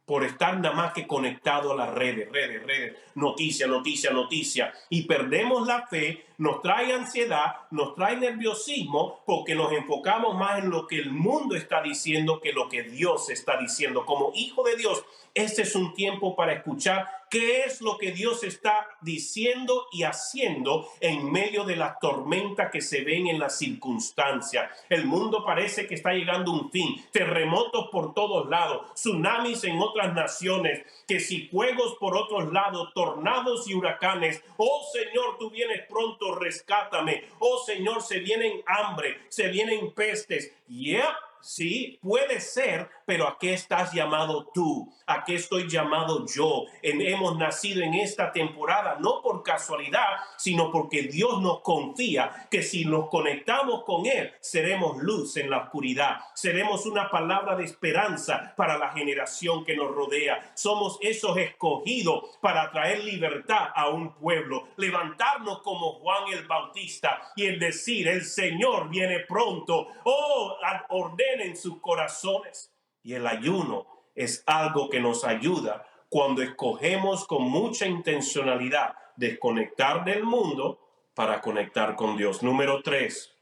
[0.06, 5.04] por estar nada más que conectado a las redes, redes, redes, noticia, noticia, noticia, y
[5.04, 10.88] perdemos la fe, nos trae ansiedad, nos trae nerviosismo, porque nos enfocamos más en lo
[10.88, 14.06] que el mundo está diciendo que lo que Dios está diciendo.
[14.06, 18.44] Como hijo de Dios, este es un tiempo para escuchar qué es lo que Dios
[18.44, 24.70] está diciendo y haciendo en medio de la tormenta que se ven en las circunstancias.
[24.88, 29.80] El mundo parece que está llegando a un fin, terremotos por todos lados, tsunamis en
[29.80, 34.44] otras naciones, que si fuegos por otros lados, tornados y huracanes.
[34.58, 37.24] Oh Señor, tú vienes pronto, rescátame.
[37.40, 40.54] Oh Señor, se vienen hambre, se vienen pestes.
[40.68, 41.18] Yeah.
[41.44, 44.92] Sí, puede ser, pero ¿a qué estás llamado tú?
[45.08, 46.64] ¿A qué estoy llamado yo?
[46.82, 52.62] En- hemos nacido en esta temporada no por casualidad, sino porque Dios nos confía que
[52.64, 58.54] si nos conectamos con Él, seremos luz en la oscuridad, seremos una palabra de esperanza
[58.56, 60.52] para la generación que nos rodea.
[60.56, 67.46] Somos esos escogidos para traer libertad a un pueblo, levantarnos como Juan el Bautista y
[67.46, 69.88] el decir, el Señor viene pronto.
[70.04, 70.56] Oh,
[70.90, 72.73] ordenen sus corazones.
[73.04, 73.86] Y el ayuno
[74.16, 80.80] es algo que nos ayuda cuando escogemos con mucha intencionalidad desconectar del mundo
[81.14, 82.44] para conectar con Dios.
[82.44, 83.36] Número tres,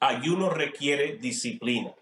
[0.00, 1.92] ayuno requiere disciplina.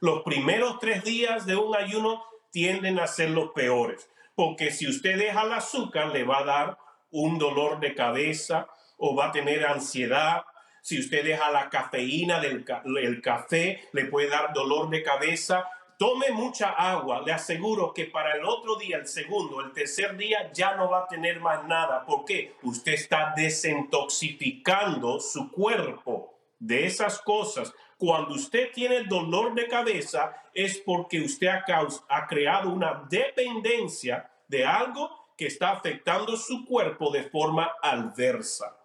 [0.00, 5.18] Los primeros tres días de un ayuno tienden a ser los peores, porque si usted
[5.18, 6.78] deja el azúcar le va a dar
[7.10, 10.44] un dolor de cabeza o va a tener ansiedad.
[10.82, 12.64] Si usted deja la cafeína del
[12.98, 15.68] el café, le puede dar dolor de cabeza.
[15.98, 17.22] Tome mucha agua.
[17.24, 21.04] Le aseguro que para el otro día, el segundo, el tercer día, ya no va
[21.04, 22.04] a tener más nada.
[22.04, 22.54] ¿Por qué?
[22.62, 27.72] Usted está desintoxicando su cuerpo de esas cosas.
[27.96, 31.64] Cuando usted tiene dolor de cabeza es porque usted ha,
[32.08, 38.76] ha creado una dependencia de algo que está afectando su cuerpo de forma adversa.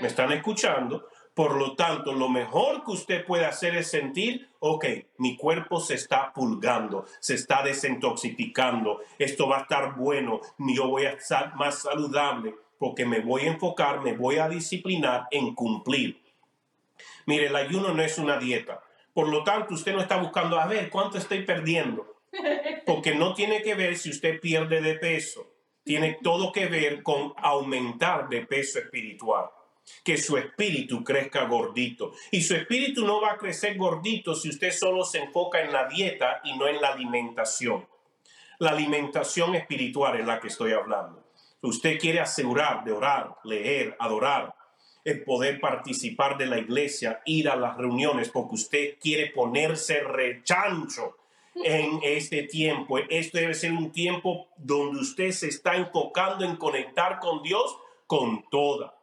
[0.00, 1.08] ¿Me están escuchando?
[1.36, 4.86] Por lo tanto, lo mejor que usted puede hacer es sentir, ok,
[5.18, 11.04] mi cuerpo se está pulgando, se está desintoxicando, esto va a estar bueno, yo voy
[11.04, 16.22] a estar más saludable porque me voy a enfocar, me voy a disciplinar en cumplir.
[17.26, 18.82] Mire, el ayuno no es una dieta.
[19.12, 22.16] Por lo tanto, usted no está buscando a ver cuánto estoy perdiendo,
[22.86, 25.52] porque no tiene que ver si usted pierde de peso,
[25.84, 29.50] tiene todo que ver con aumentar de peso espiritual
[30.02, 32.12] que su espíritu crezca gordito.
[32.30, 35.88] Y su espíritu no va a crecer gordito si usted solo se enfoca en la
[35.88, 37.86] dieta y no en la alimentación.
[38.58, 41.24] La alimentación espiritual es la que estoy hablando.
[41.62, 44.54] Usted quiere asegurar de orar, leer, adorar,
[45.04, 51.16] el poder participar de la iglesia, ir a las reuniones, porque usted quiere ponerse rechancho
[51.54, 52.98] en este tiempo.
[52.98, 58.44] Esto debe ser un tiempo donde usted se está enfocando en conectar con Dios con
[58.50, 58.95] toda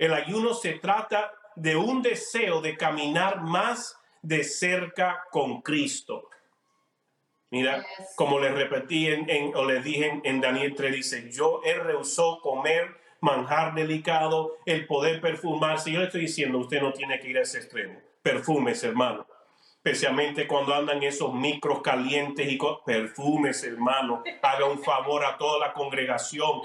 [0.00, 6.30] el ayuno se trata de un deseo de caminar más de cerca con Cristo.
[7.50, 7.84] Mira,
[8.16, 12.96] como le repetí en, o le dije en, Daniel 3, dice, yo he rehusó comer
[13.20, 15.92] manjar delicado, el poder perfumarse.
[15.92, 18.00] Yo le estoy diciendo, usted no tiene que ir a ese extremo.
[18.22, 19.26] Perfumes, hermano.
[19.84, 24.22] Especialmente cuando andan esos micros calientes y perfumes, hermano.
[24.40, 26.62] Haga un favor a toda la congregación.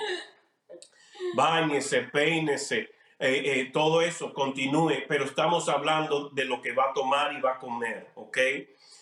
[1.33, 6.93] Báñese, peínese, eh, eh, todo eso continúe, pero estamos hablando de lo que va a
[6.93, 8.37] tomar y va a comer, ¿ok?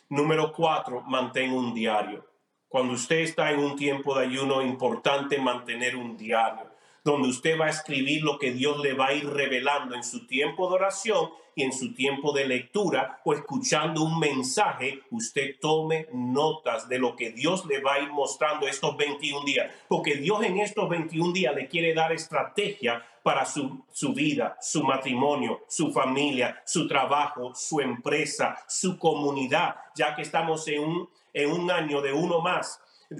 [0.10, 2.24] Número cuatro, mantén un diario.
[2.68, 6.72] Cuando usted está en un tiempo de ayuno, importante mantener un diario,
[7.04, 10.26] donde usted va a escribir lo que Dios le va a ir revelando en su
[10.28, 16.08] tiempo de oración y en su tiempo de lectura o escuchando un mensaje, usted tome
[16.14, 20.44] notas de lo que Dios le va a ir mostrando estos 21 días, porque Dios
[20.44, 25.92] en estos 21 días le quiere dar estrategia para su, su vida, su matrimonio, su
[25.92, 32.02] familia, su trabajo, su empresa, su comunidad, ya que estamos en un, en un año
[32.02, 32.80] de uno más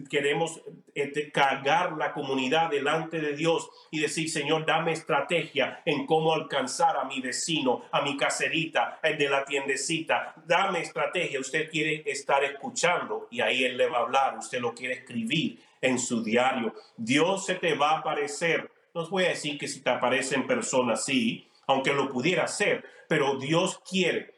[0.10, 0.62] queremos
[0.96, 6.98] este, cargar la comunidad delante de Dios y decir, Señor, dame estrategia en cómo alcanzar
[6.98, 10.34] a mi vecino, a mi caserita, el de la tiendecita.
[10.46, 11.40] Dame estrategia.
[11.40, 14.38] Usted quiere estar escuchando y ahí Él le va a hablar.
[14.38, 16.74] Usted lo quiere escribir en su diario.
[16.98, 18.70] Dios se te va a aparecer.
[18.94, 22.44] No os voy a decir que si te aparece en persona, sí, aunque lo pudiera
[22.44, 24.34] hacer, pero Dios quiere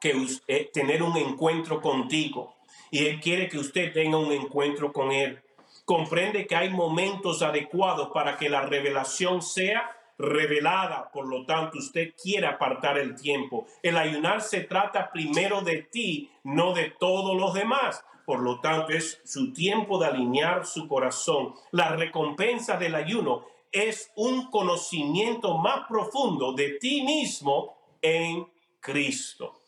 [0.00, 2.54] que usted, tener un encuentro contigo
[2.92, 5.42] y Él quiere que usted tenga un encuentro con Él.
[5.84, 11.10] Comprende que hay momentos adecuados para que la revelación sea revelada.
[11.10, 13.66] Por lo tanto, usted quiere apartar el tiempo.
[13.82, 18.04] El ayunar se trata primero de ti, no de todos los demás.
[18.24, 21.54] Por lo tanto, es su tiempo de alinear su corazón.
[21.72, 28.46] La recompensa del ayuno es un conocimiento más profundo de ti mismo en
[28.80, 29.58] Cristo.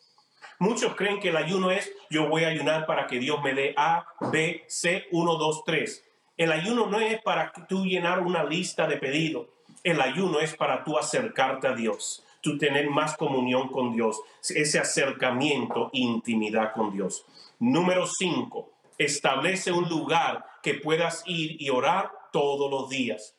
[0.59, 3.73] Muchos creen que el ayuno es yo voy a ayunar para que Dios me dé
[3.75, 6.03] A, B, C, 1, 2, 3.
[6.37, 9.47] El ayuno no es para tú llenar una lista de pedidos.
[9.83, 14.79] El ayuno es para tú acercarte a Dios, tú tener más comunión con Dios, ese
[14.79, 17.25] acercamiento, intimidad con Dios.
[17.59, 18.69] Número 5.
[18.97, 23.34] Establece un lugar que puedas ir y orar todos los días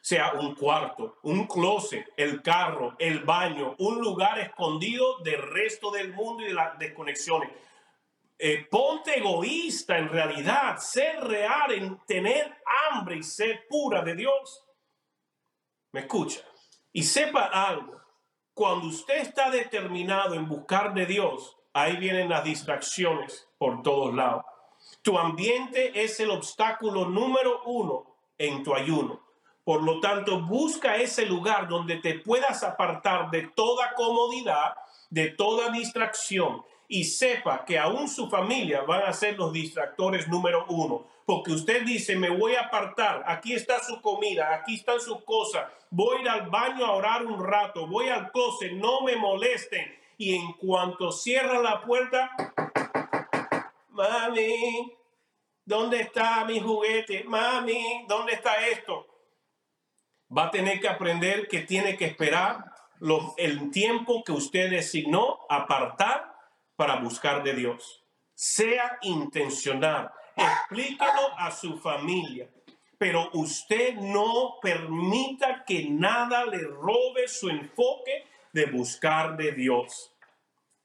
[0.00, 6.12] sea un cuarto, un closet, el carro, el baño, un lugar escondido del resto del
[6.12, 7.50] mundo y de las desconexiones.
[8.38, 12.56] Eh, ponte egoísta en realidad, ser real en tener
[12.90, 14.64] hambre y ser pura de Dios.
[15.92, 16.40] ¿Me escucha?
[16.92, 18.00] Y sepa algo,
[18.54, 24.44] cuando usted está determinado en buscar de Dios, ahí vienen las distracciones por todos lados.
[25.02, 29.20] Tu ambiente es el obstáculo número uno en tu ayuno.
[29.70, 34.74] Por lo tanto, busca ese lugar donde te puedas apartar de toda comodidad,
[35.10, 40.66] de toda distracción y sepa que aún su familia van a ser los distractores número
[40.70, 41.06] uno.
[41.24, 45.70] Porque usted dice, me voy a apartar, aquí está su comida, aquí están sus cosas,
[45.88, 49.86] voy al baño a orar un rato, voy al closet, no me molesten.
[50.18, 52.28] Y en cuanto cierra la puerta,
[53.90, 54.96] mami,
[55.64, 57.22] ¿dónde está mi juguete?
[57.22, 59.06] Mami, ¿dónde está esto?
[60.36, 62.72] Va a tener que aprender que tiene que esperar
[63.36, 66.34] el tiempo que usted designó apartar
[66.76, 68.04] para buscar de Dios.
[68.34, 72.48] Sea intencional, explíquelo a su familia,
[72.98, 80.12] pero usted no permita que nada le robe su enfoque de buscar de Dios.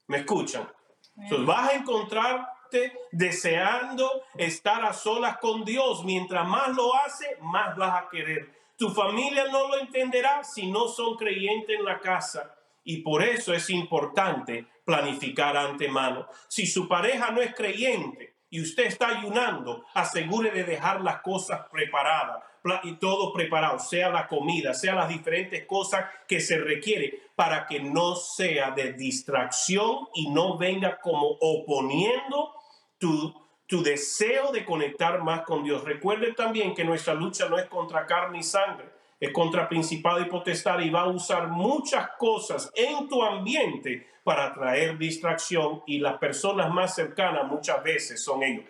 [0.06, 0.70] ¿Me escuchan?
[1.16, 6.04] Entonces vas a encontrarte deseando estar a solas con Dios.
[6.04, 10.88] Mientras más lo hace, más vas a querer Tu familia no lo entenderá si no
[10.88, 12.54] son creyentes en la casa.
[12.84, 16.28] Y por eso es importante planificar antemano.
[16.48, 21.66] Si su pareja no es creyente y usted está ayunando, asegure de dejar las cosas
[21.70, 22.44] preparadas
[22.82, 27.80] y todo preparado, sea la comida, sea las diferentes cosas que se requiere para que
[27.80, 32.54] no sea de distracción y no venga como oponiendo
[32.98, 35.84] tu, tu deseo de conectar más con Dios.
[35.84, 40.26] Recuerde también que nuestra lucha no es contra carne y sangre, es contra principado y
[40.26, 46.18] potestad y va a usar muchas cosas en tu ambiente para traer distracción y las
[46.18, 48.66] personas más cercanas muchas veces son ellos.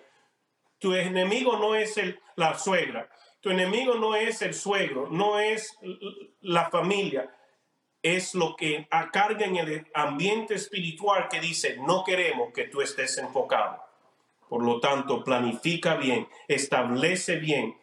[0.79, 3.09] Tu enemigo no es el, la suegra,
[3.41, 5.77] tu enemigo no es el suegro, no es
[6.41, 7.35] la familia,
[8.03, 13.17] es lo que carga en el ambiente espiritual que dice, no queremos que tú estés
[13.19, 13.86] enfocado.
[14.49, 17.77] Por lo tanto, planifica bien, establece bien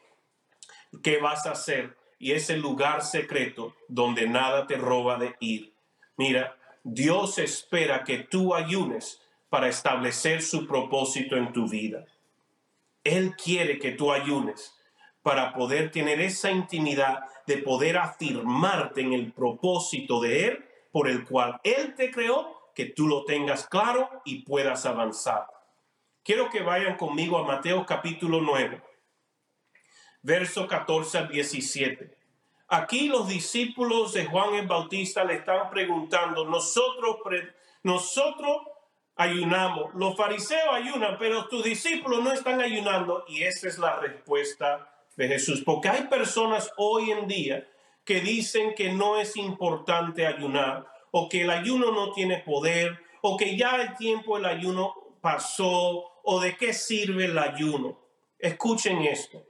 [1.01, 5.73] qué vas a hacer y es el lugar secreto donde nada te roba de ir.
[6.15, 12.05] Mira, Dios espera que tú ayunes para establecer su propósito en tu vida.
[13.03, 14.73] Él quiere que tú ayunes
[15.21, 21.25] para poder tener esa intimidad de poder afirmarte en el propósito de Él por el
[21.25, 25.45] cual Él te creó, que tú lo tengas claro y puedas avanzar.
[26.23, 28.81] Quiero que vayan conmigo a Mateo capítulo 9
[30.21, 32.17] verso 14 al 17.
[32.69, 37.17] Aquí los discípulos de Juan el Bautista le están preguntando, nosotros,
[37.83, 38.61] nosotros
[39.17, 43.25] ayunamos, los fariseos ayunan, pero tus discípulos no están ayunando.
[43.27, 47.67] Y esa es la respuesta de Jesús, porque hay personas hoy en día
[48.05, 53.37] que dicen que no es importante ayunar, o que el ayuno no tiene poder, o
[53.37, 57.99] que ya el tiempo del ayuno pasó, o de qué sirve el ayuno.
[58.39, 59.45] Escuchen esto.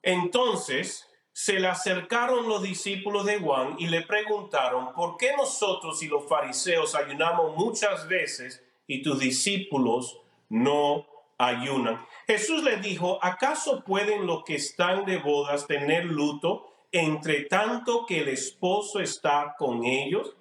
[0.00, 6.08] Entonces se le acercaron los discípulos de Juan y le preguntaron, ¿por qué nosotros y
[6.08, 11.06] los fariseos ayunamos muchas veces y tus discípulos no
[11.38, 12.04] ayunan?
[12.26, 18.20] Jesús les dijo, ¿acaso pueden los que están de bodas tener luto entre tanto que
[18.20, 20.36] el esposo está con ellos?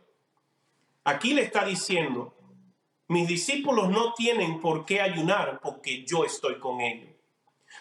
[1.06, 2.36] Aquí le está diciendo,
[3.12, 7.12] mis discípulos no tienen por qué ayunar porque yo estoy con ellos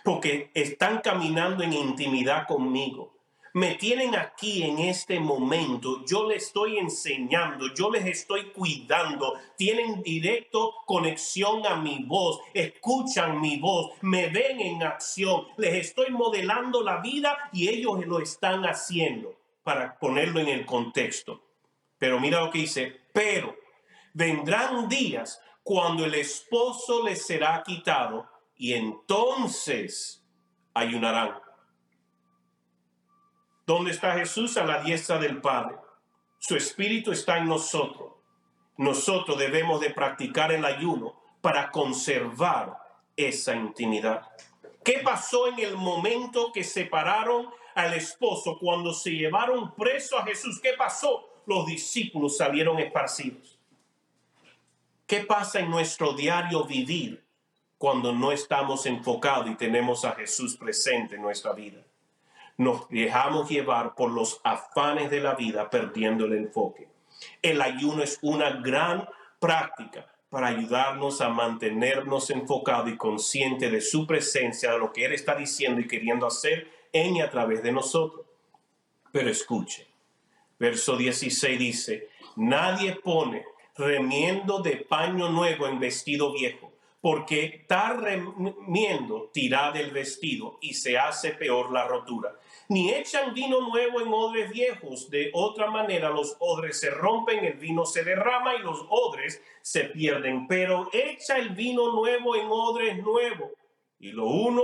[0.05, 3.17] porque están caminando en intimidad conmigo.
[3.53, 10.03] Me tienen aquí en este momento, yo les estoy enseñando, yo les estoy cuidando, tienen
[10.03, 16.83] directo conexión a mi voz, escuchan mi voz, me ven en acción, les estoy modelando
[16.83, 21.43] la vida y ellos lo están haciendo para ponerlo en el contexto.
[21.99, 23.57] Pero mira lo que dice, pero
[24.15, 30.25] vendrán días cuando el esposo les será quitado y entonces
[30.75, 31.39] ayunarán.
[33.67, 34.57] ¿Dónde está Jesús?
[34.57, 35.77] A la diestra del Padre.
[36.39, 38.15] Su espíritu está en nosotros.
[38.77, 42.79] Nosotros debemos de practicar el ayuno para conservar
[43.17, 44.23] esa intimidad.
[44.83, 50.61] ¿Qué pasó en el momento que separaron al esposo cuando se llevaron preso a Jesús?
[50.61, 51.29] ¿Qué pasó?
[51.47, 53.60] Los discípulos salieron esparcidos.
[55.11, 57.21] ¿Qué pasa en nuestro diario vivir
[57.77, 61.85] cuando no estamos enfocados y tenemos a Jesús presente en nuestra vida.
[62.57, 66.87] Nos dejamos llevar por los afanes de la vida perdiendo el enfoque.
[67.43, 69.09] El ayuno es una gran
[69.41, 75.13] práctica para ayudarnos a mantenernos enfocados y conscientes de su presencia, de lo que Él
[75.13, 78.27] está diciendo y queriendo hacer en y a través de nosotros.
[79.11, 79.89] Pero escuche,
[80.57, 83.50] verso 16 dice, nadie pone
[83.81, 86.71] remiendo de paño nuevo en vestido viejo
[87.01, 92.39] porque está remiendo tirar del vestido y se hace peor la rotura.
[92.69, 97.55] Ni echan vino nuevo en odres viejos, de otra manera los odres se rompen, el
[97.55, 103.03] vino se derrama y los odres se pierden, pero echa el vino nuevo en odres
[103.03, 103.51] nuevos
[103.99, 104.63] y lo uno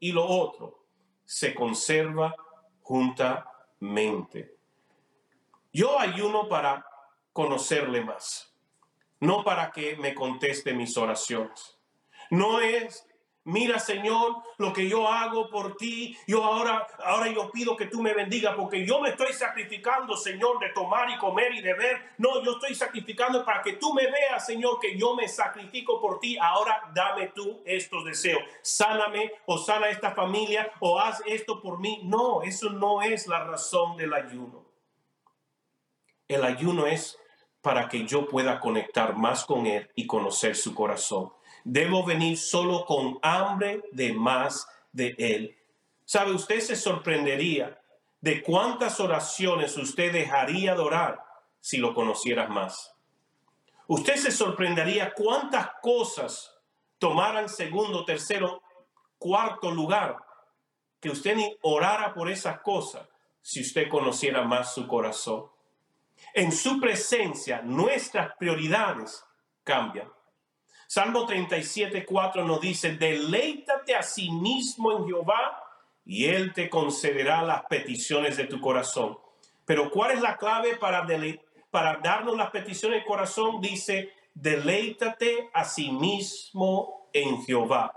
[0.00, 0.84] y lo otro
[1.26, 2.34] se conserva
[2.80, 4.56] juntamente.
[5.72, 6.86] Yo ayuno para
[7.32, 8.53] conocerle más,
[9.24, 11.78] no para que me conteste mis oraciones.
[12.30, 13.06] No es,
[13.44, 18.02] mira Señor, lo que yo hago por ti, yo ahora, ahora yo pido que tú
[18.02, 22.14] me bendiga porque yo me estoy sacrificando, Señor, de tomar y comer y de ver.
[22.18, 26.20] No, yo estoy sacrificando para que tú me veas, Señor, que yo me sacrifico por
[26.20, 26.36] ti.
[26.38, 28.42] Ahora dame tú estos deseos.
[28.62, 32.00] Sáname o sana esta familia o haz esto por mí.
[32.04, 34.64] No, eso no es la razón del ayuno.
[36.26, 37.18] El ayuno es
[37.64, 41.32] para que yo pueda conectar más con Él y conocer su corazón.
[41.64, 45.56] Debo venir solo con hambre de más de Él.
[46.04, 47.80] Sabe, usted se sorprendería
[48.20, 51.24] de cuántas oraciones usted dejaría de orar
[51.58, 52.94] si lo conocieras más.
[53.86, 56.54] Usted se sorprendería cuántas cosas
[56.98, 58.62] tomaran segundo, tercero,
[59.16, 60.18] cuarto lugar,
[61.00, 63.08] que usted ni orara por esas cosas
[63.40, 65.53] si usted conociera más su corazón.
[66.32, 69.24] En su presencia, nuestras prioridades
[69.62, 70.08] cambian.
[70.86, 75.62] Salmo 37, 4 nos dice, deleítate a sí mismo en Jehová
[76.04, 79.18] y Él te concederá las peticiones de tu corazón.
[79.64, 81.06] Pero ¿cuál es la clave para,
[81.70, 83.60] para darnos las peticiones del corazón?
[83.60, 87.92] Dice, deleítate a sí mismo en Jehová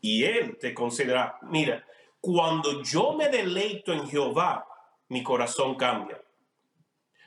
[0.00, 1.38] y Él te concederá.
[1.42, 1.84] Mira,
[2.20, 4.66] cuando yo me deleito en Jehová,
[5.08, 6.20] mi corazón cambia.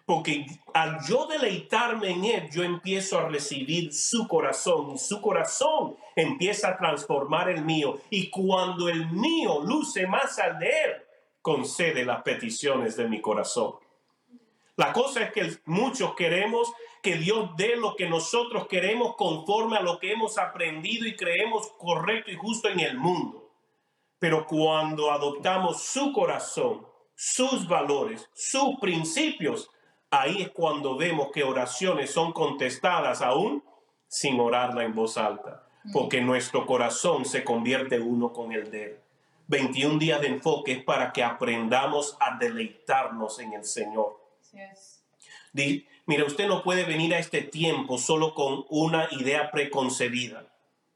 [0.10, 5.98] Porque al yo deleitarme en Él, yo empiezo a recibir su corazón y su corazón
[6.16, 8.00] empieza a transformar el mío.
[8.10, 10.92] Y cuando el mío luce más al de Él,
[11.44, 13.76] concede las peticiones de mi corazón.
[14.78, 19.84] La cosa es que muchos queremos que Dios dé lo que nosotros queremos conforme a
[19.84, 23.52] lo que hemos aprendido y creemos correcto y justo en el mundo.
[24.18, 29.70] Pero cuando adoptamos su corazón, sus valores, sus principios,
[30.12, 33.64] ahí es cuando vemos que oraciones son contestadas aún
[34.08, 38.98] sin orarla en voz alta, porque nuestro corazón se convierte uno con el de él.
[39.48, 44.20] 21 días de enfoque es para que aprendamos a deleitarnos en el Señor.
[46.06, 50.46] mira, usted no puede venir a este tiempo solo con una idea preconcebida.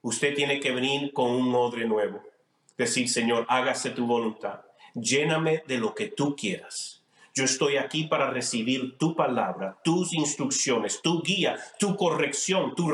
[0.01, 2.21] Usted tiene que venir con un odre nuevo.
[2.77, 4.61] Decir, Señor, hágase tu voluntad.
[4.93, 6.92] Lléname de lo que tú quieras
[7.33, 12.91] yo estoy aquí para recibir tu palabra, tus instrucciones, tu guía, tu corrección, tu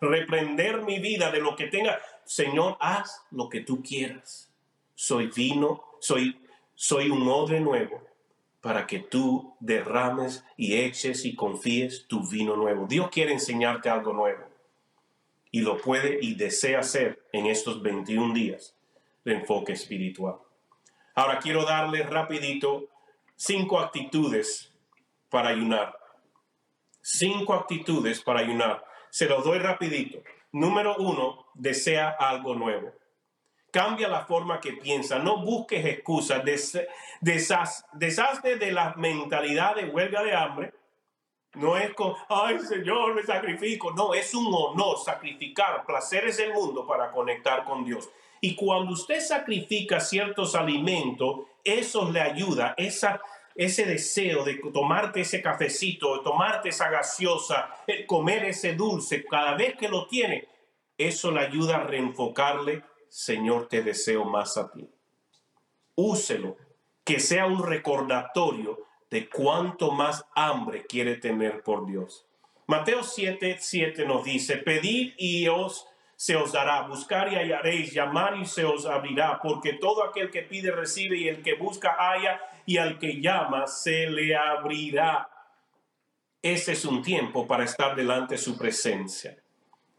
[0.00, 2.00] reprender mi vida de lo que tenga.
[2.24, 4.52] Señor, haz lo que tú quieras.
[4.94, 6.40] Soy vino, soy,
[6.74, 8.02] soy un odre nuevo
[8.60, 12.86] para que tú derrames y eches y confíes tu vino nuevo.
[12.86, 14.44] Dios quiere enseñarte algo nuevo
[15.52, 18.74] y lo puede y desea hacer en estos 21 días
[19.24, 20.36] de enfoque espiritual.
[21.14, 22.88] Ahora quiero darle rapidito
[23.36, 24.72] cinco actitudes
[25.28, 25.96] para ayunar.
[27.00, 28.84] Cinco actitudes para ayunar.
[29.10, 30.22] Se los doy rapidito.
[30.52, 32.92] Número uno, desea algo nuevo.
[33.72, 35.18] Cambia la forma que piensa.
[35.18, 36.42] No busques excusas.
[37.22, 40.74] deshazte de la mentalidad de huelga de hambre.
[41.54, 43.90] No es con, ay Señor, me sacrifico.
[43.92, 48.08] No, es un honor sacrificar placeres del mundo para conectar con Dios.
[48.44, 53.20] Y cuando usted sacrifica ciertos alimentos, eso le ayuda, esa,
[53.54, 57.70] ese deseo de tomarte ese cafecito, de tomarte esa gaseosa,
[58.04, 60.48] comer ese dulce, cada vez que lo tiene,
[60.98, 64.90] eso le ayuda a reenfocarle, Señor, te deseo más a ti.
[65.94, 66.56] Úselo,
[67.04, 72.26] que sea un recordatorio de cuánto más hambre quiere tener por Dios.
[72.66, 75.86] Mateo 7, 7 nos dice, pedid y os
[76.22, 80.42] se os dará, buscar y hallaréis, llamar y se os abrirá, porque todo aquel que
[80.42, 85.28] pide recibe y el que busca halla y al que llama se le abrirá.
[86.40, 89.36] Ese es un tiempo para estar delante de su presencia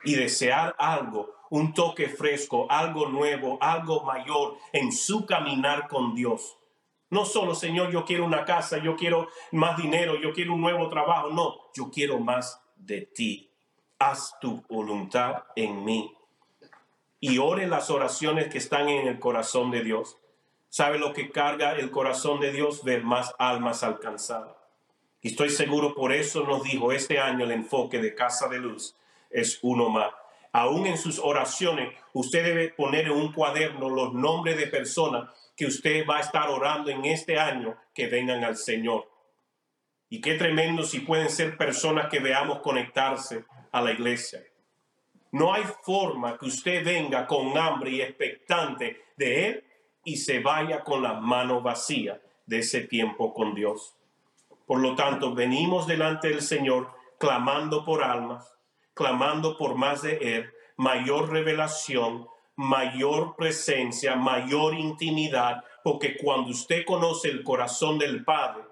[0.06, 6.58] y desear algo, un toque fresco, algo nuevo, algo mayor en su caminar con Dios.
[7.10, 10.88] No solo, Señor, yo quiero una casa, yo quiero más dinero, yo quiero un nuevo
[10.88, 11.32] trabajo.
[11.32, 13.53] No, yo quiero más de ti
[14.10, 16.14] haz tu voluntad en mí.
[17.20, 20.18] Y ore las oraciones que están en el corazón de Dios.
[20.70, 22.84] ¿Sabe lo que carga el corazón de Dios?
[22.84, 24.56] Ver más almas alcanzadas.
[25.22, 28.96] Y estoy seguro por eso nos dijo este año el enfoque de Casa de Luz
[29.30, 30.14] es uno más.
[30.52, 35.66] Aún en sus oraciones, usted debe poner en un cuaderno los nombres de personas que
[35.66, 39.10] usted va a estar orando en este año que vengan al Señor.
[40.10, 44.42] Y qué tremendo si pueden ser personas que veamos conectarse a la iglesia.
[45.32, 49.64] No hay forma que usted venga con hambre y expectante de Él
[50.06, 53.96] y se vaya con la mano vacía de ese tiempo con Dios.
[54.68, 58.56] Por lo tanto, venimos delante del Señor clamando por almas,
[58.94, 67.30] clamando por más de Él, mayor revelación, mayor presencia, mayor intimidad, porque cuando usted conoce
[67.30, 68.64] el corazón del Padre,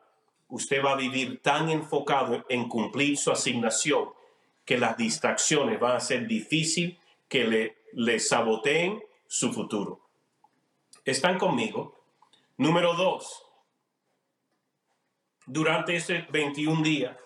[0.48, 4.10] usted va a vivir tan enfocado en cumplir su asignación
[4.66, 10.02] que las distracciones van a ser difícil que le, le saboteen su futuro.
[11.06, 11.98] ¿Están conmigo?
[12.58, 13.44] Número dos,
[15.48, 17.18] durante ese 21 días,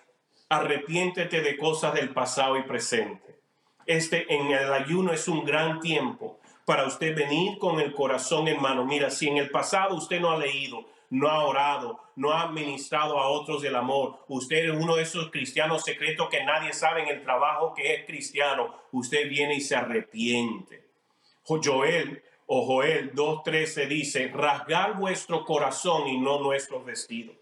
[0.50, 3.40] arrepiéntete de cosas del pasado y presente.
[3.86, 8.62] Este en el ayuno es un gran tiempo para usted venir con el corazón en
[8.62, 8.86] mano.
[8.86, 13.20] Mira, si en el pasado usted no ha leído, no ha orado, no ha administrado
[13.20, 14.20] a otros el amor.
[14.28, 18.06] Usted es uno de esos cristianos secretos que nadie sabe en el trabajo que es
[18.06, 18.74] cristiano.
[18.92, 20.86] Usted viene y se arrepiente.
[21.44, 27.34] Joel o Joel 2.13 dice, rasgar vuestro corazón y no nuestro vestido.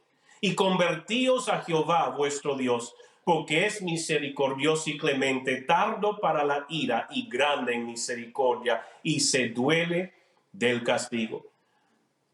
[0.42, 7.08] Y convertíos a Jehová vuestro Dios, porque es misericordioso y clemente, tardo para la ira
[7.12, 10.14] y grande en misericordia, y se duele
[10.52, 11.53] del castigo.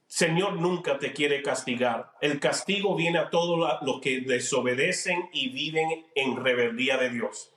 [0.10, 2.14] Señor nunca te quiere castigar.
[2.20, 7.54] El castigo viene a todos los que desobedecen y viven en rebeldía de Dios.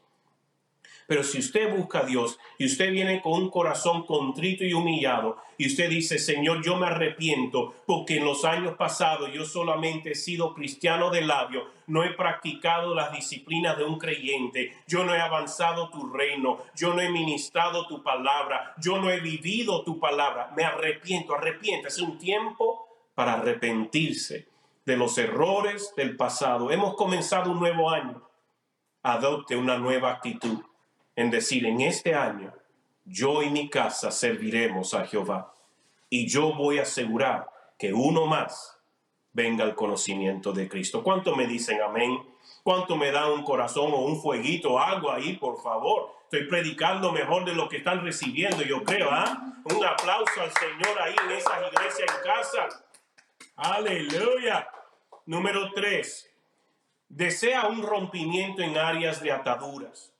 [1.07, 5.39] Pero si usted busca a Dios y usted viene con un corazón contrito y humillado
[5.59, 10.15] y usted dice, Señor, yo me arrepiento porque en los años pasados yo solamente he
[10.15, 15.21] sido cristiano de labio, no he practicado las disciplinas de un creyente, yo no he
[15.21, 20.53] avanzado tu reino, yo no he ministrado tu palabra, yo no he vivido tu palabra,
[20.57, 21.89] me arrepiento, arrepiento.
[21.89, 24.49] Es un tiempo para arrepentirse
[24.85, 26.71] de los errores del pasado.
[26.71, 28.23] Hemos comenzado un nuevo año.
[29.03, 30.63] Adopte una nueva actitud
[31.17, 32.53] en decir, en este año,
[33.05, 35.55] yo y mi casa serviremos a Jehová
[36.09, 37.49] y yo voy a asegurar
[37.79, 38.79] que uno más
[39.33, 41.03] venga al conocimiento de Cristo.
[41.03, 42.23] ¿Cuánto me dicen amén?
[42.63, 46.13] ¿Cuánto me da un corazón o un fueguito, algo ahí, por favor?
[46.25, 49.55] Estoy predicando mejor de lo que están recibiendo, yo creo, ¿ah?
[49.65, 52.85] Un aplauso al Señor ahí en esa iglesia en casa.
[53.57, 54.69] Aleluya.
[55.27, 56.31] Número tres,
[57.09, 60.12] desea un rompimiento en áreas de ataduras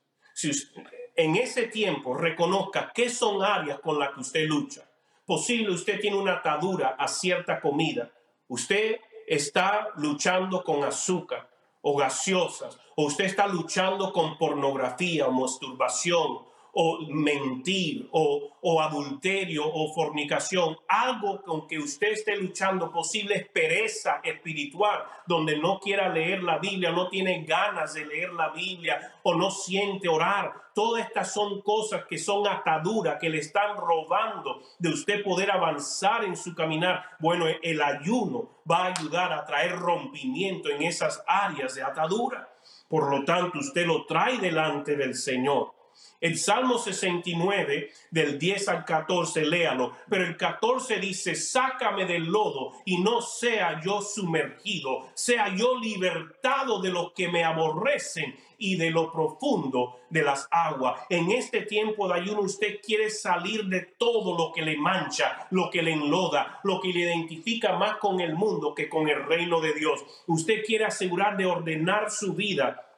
[1.15, 4.81] en ese tiempo reconozca qué son áreas con las que usted lucha.
[5.25, 8.11] Posible usted tiene una atadura a cierta comida.
[8.47, 11.49] Usted está luchando con azúcar
[11.81, 19.63] o gaseosas, o usted está luchando con pornografía o masturbación o mentir o, o, adulterio
[19.65, 26.41] o fornicación, algo con que usted esté luchando, posible pereza espiritual, donde no quiera leer
[26.41, 30.51] la Biblia, no tiene ganas de leer la Biblia o no siente orar.
[30.73, 36.25] Todas estas son cosas que son ataduras que le están robando de usted poder avanzar
[36.25, 37.03] en su caminar.
[37.19, 42.49] Bueno, el ayuno va a ayudar a traer rompimiento en esas áreas de atadura.
[42.87, 45.82] Por lo tanto, usted lo trae delante del Señor
[46.23, 52.71] el Salmo 69 del 10 al 14, léalo, pero el 14 dice, sácame del lodo
[52.85, 58.89] y no sea yo sumergido, sea yo libertado de los que me aborrecen y de
[58.89, 61.01] lo profundo de las aguas.
[61.09, 65.69] En este tiempo de ayuno usted quiere salir de todo lo que le mancha, lo
[65.69, 69.59] que le enloda, lo que le identifica más con el mundo que con el reino
[69.59, 70.05] de Dios.
[70.27, 72.92] Usted quiere asegurar de ordenar su vida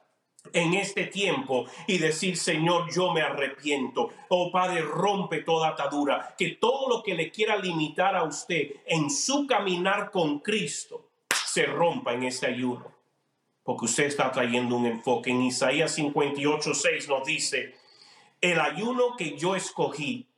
[0.52, 4.10] en este tiempo y decir, Señor, yo me arrepiento.
[4.28, 9.10] Oh Padre, rompe toda atadura, que todo lo que le quiera limitar a usted en
[9.10, 11.10] su caminar con Cristo
[11.46, 12.92] se rompa en este ayuno.
[13.62, 15.30] Porque usted está trayendo un enfoque.
[15.30, 17.74] En Isaías 58, 6 nos dice,
[18.40, 20.28] el ayuno que yo escogí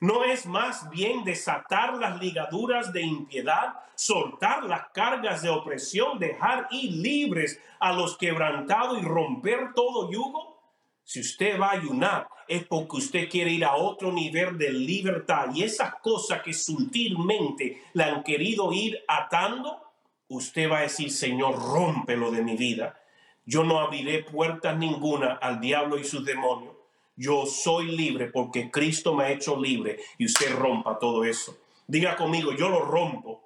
[0.00, 6.68] ¿No es más bien desatar las ligaduras de impiedad, soltar las cargas de opresión, dejar
[6.70, 10.56] ir libres a los quebrantados y romper todo yugo?
[11.02, 15.48] Si usted va a ayunar, es porque usted quiere ir a otro nivel de libertad
[15.52, 19.82] y esas cosas que sutilmente le han querido ir atando,
[20.28, 23.00] usted va a decir, Señor, rómpelo de mi vida.
[23.44, 26.77] Yo no abriré puertas ninguna al diablo y sus demonios
[27.18, 31.58] yo soy libre porque Cristo me ha hecho libre y usted rompa todo eso.
[31.86, 33.42] Diga conmigo, yo lo rompo.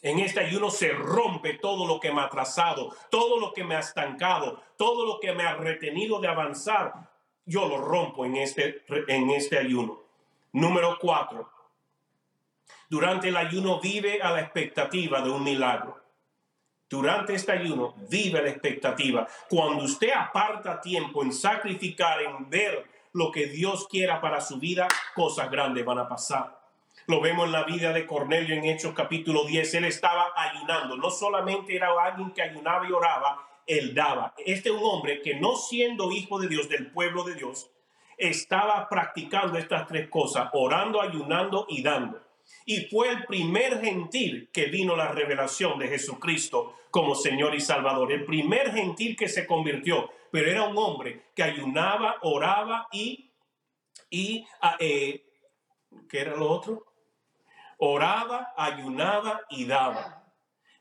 [0.00, 3.74] En este ayuno se rompe todo lo que me ha atrasado, todo lo que me
[3.74, 7.10] ha estancado, todo lo que me ha retenido de avanzar.
[7.44, 9.98] Yo lo rompo en este, en este ayuno.
[10.52, 11.50] Número cuatro.
[12.88, 16.07] Durante el ayuno vive a la expectativa de un milagro
[16.88, 19.26] durante este ayuno, vive la expectativa.
[19.48, 24.88] Cuando usted aparta tiempo en sacrificar, en ver lo que Dios quiera para su vida,
[25.14, 26.58] cosas grandes van a pasar.
[27.06, 29.74] Lo vemos en la vida de Cornelio en Hechos capítulo 10.
[29.74, 30.96] Él estaba ayunando.
[30.96, 34.34] No solamente era alguien que ayunaba y oraba, él daba.
[34.38, 37.70] Este es un hombre que no siendo hijo de Dios, del pueblo de Dios,
[38.16, 42.27] estaba practicando estas tres cosas, orando, ayunando y dando
[42.68, 48.12] y fue el primer gentil que vino la revelación de Jesucristo como Señor y Salvador,
[48.12, 53.30] el primer gentil que se convirtió, pero era un hombre que ayunaba, oraba y,
[54.10, 55.24] y ah, eh,
[56.08, 56.84] ¿qué era lo otro?
[57.78, 60.26] Oraba, ayunaba y daba.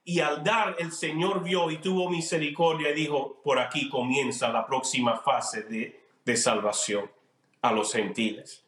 [0.04, 4.66] Y al dar, el Señor vio y tuvo misericordia y dijo, por aquí comienza la
[4.66, 7.12] próxima fase de, de salvación
[7.62, 8.66] a los gentiles.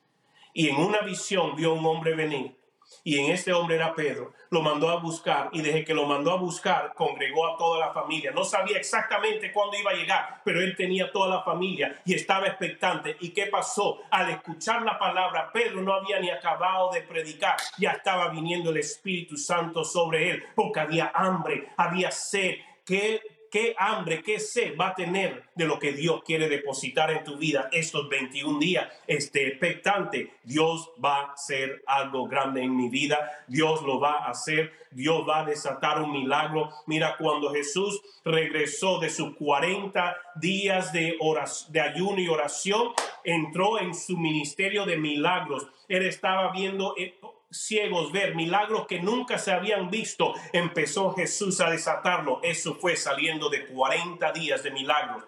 [0.54, 2.59] y en una visión vio un hombre venir
[3.04, 4.34] y en este hombre era Pedro.
[4.50, 7.94] Lo mandó a buscar y desde que lo mandó a buscar, congregó a toda la
[7.94, 8.32] familia.
[8.32, 12.48] No sabía exactamente cuándo iba a llegar, pero él tenía toda la familia y estaba
[12.48, 13.18] expectante.
[13.20, 14.00] ¿Y qué pasó?
[14.10, 18.78] Al escuchar la palabra, Pedro no había ni acabado de predicar, ya estaba viniendo el
[18.78, 22.56] Espíritu Santo sobre él, porque había hambre, había sed.
[22.86, 23.22] ¿Qué
[23.52, 27.38] qué hambre, qué sed va a tener de lo que Dios quiere depositar en tu
[27.38, 28.88] vida estos 21 días.
[29.08, 30.34] Esté expectante.
[30.44, 33.44] Dios va a hacer algo grande en mi vida.
[33.48, 34.74] Dios lo va a hacer.
[34.92, 36.70] Dios va a desatar un milagro.
[36.88, 42.94] Mira, cuando Jesús regresó de sus 40 días de, oración, de ayuno y oración,
[43.24, 45.68] entró en su ministerio de milagros.
[45.88, 47.16] Él estaba viendo eh,
[47.52, 52.40] ciegos ver, milagros que nunca se habían visto, empezó Jesús a desatarlo.
[52.44, 55.24] Eso fue saliendo de 40 días de milagros.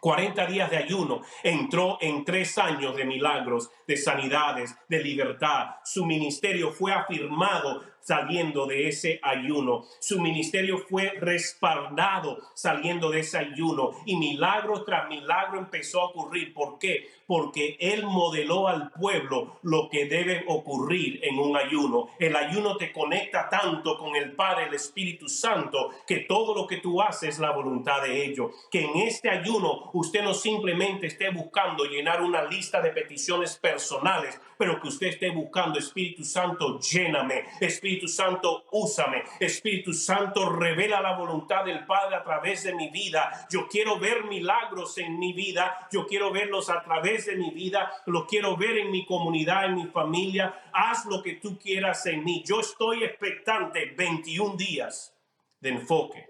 [0.00, 5.76] 40 días de ayuno, entró en tres años de milagros, de sanidades, de libertad.
[5.82, 9.84] Su ministerio fue afirmado saliendo de ese ayuno.
[10.00, 13.92] Su ministerio fue respaldado saliendo de ese ayuno.
[14.04, 16.52] Y milagro tras milagro empezó a ocurrir.
[16.52, 17.08] ¿Por qué?
[17.26, 22.08] Porque Él modeló al pueblo lo que debe ocurrir en un ayuno.
[22.18, 26.78] El ayuno te conecta tanto con el Padre, el Espíritu Santo, que todo lo que
[26.78, 28.52] tú haces es la voluntad de ellos.
[28.70, 34.40] Que en este ayuno usted no simplemente esté buscando llenar una lista de peticiones personales,
[34.58, 41.16] pero que usted esté buscando, Espíritu Santo, lléname, Espíritu Santo, úsame, Espíritu Santo, revela la
[41.16, 43.46] voluntad del Padre a través de mi vida.
[43.50, 47.90] Yo quiero ver milagros en mi vida, yo quiero verlos a través de mi vida,
[48.06, 50.62] lo quiero ver en mi comunidad, en mi familia.
[50.72, 52.42] Haz lo que tú quieras en mí.
[52.44, 55.16] Yo estoy expectante 21 días
[55.60, 56.28] de enfoque,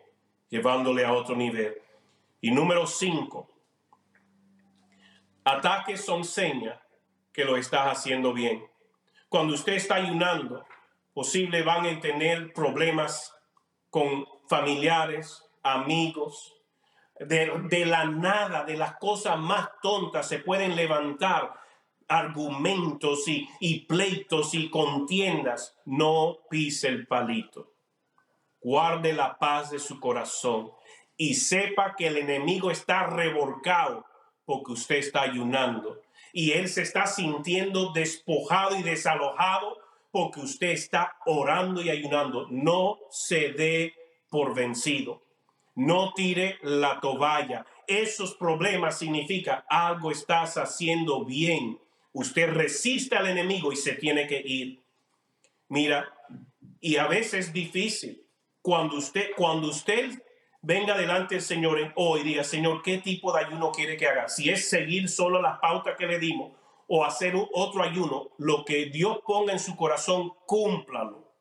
[0.48, 1.74] llevándole a otro nivel.
[2.40, 3.50] Y número 5,
[5.44, 6.78] ataques son señas
[7.32, 8.64] que lo estás haciendo bien.
[9.28, 10.64] Cuando usted está ayunando,
[11.12, 13.34] posible van a tener problemas
[13.90, 16.53] con familiares, amigos.
[17.18, 21.54] De, la nada, de las cosas más tontas, se pueden levantar
[22.08, 25.76] argumentos y, y pleitos y contiendas.
[25.84, 27.72] No pise el palito.
[28.60, 30.72] Guarde la paz de su corazón
[31.16, 34.04] y sepa que el enemigo está revolcado
[34.44, 36.00] porque usted está ayunando
[36.32, 39.78] y él se está sintiendo despojado y desalojado
[40.10, 42.48] porque usted está orando y ayunando.
[42.50, 43.94] No se dé
[44.28, 45.23] por vencido.
[45.74, 47.66] No tire la toalla.
[47.86, 51.80] Esos problemas significa algo estás haciendo bien.
[52.12, 54.84] Usted resiste al enemigo y se tiene que ir.
[55.68, 56.12] Mira,
[56.80, 58.26] y a veces es difícil.
[58.62, 60.22] Cuando usted, cuando usted
[60.62, 64.28] venga delante del Señor hoy diga, Señor, ¿qué tipo de ayuno quiere que haga?
[64.28, 66.52] Si es seguir solo las pautas que le dimos
[66.86, 71.34] o hacer otro ayuno, lo que Dios ponga en su corazón, cúmplalo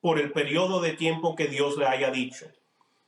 [0.00, 2.46] por el periodo de tiempo que Dios le haya dicho.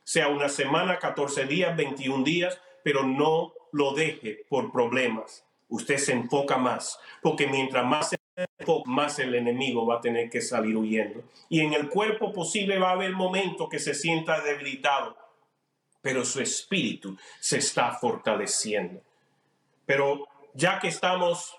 [0.03, 5.45] Sea una semana, 14 días, 21 días, pero no lo deje por problemas.
[5.69, 10.29] Usted se enfoca más, porque mientras más se enfoca, más el enemigo va a tener
[10.29, 11.23] que salir huyendo.
[11.49, 15.23] Y en el cuerpo posible va a haber momentos que se sienta debilitado
[16.03, 19.01] pero su espíritu se está fortaleciendo.
[19.85, 21.57] Pero ya que estamos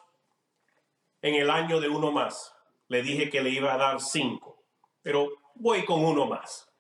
[1.23, 2.55] en el año de uno más,
[2.89, 4.63] le dije que le iba a dar cinco,
[5.03, 6.71] pero voy con uno más.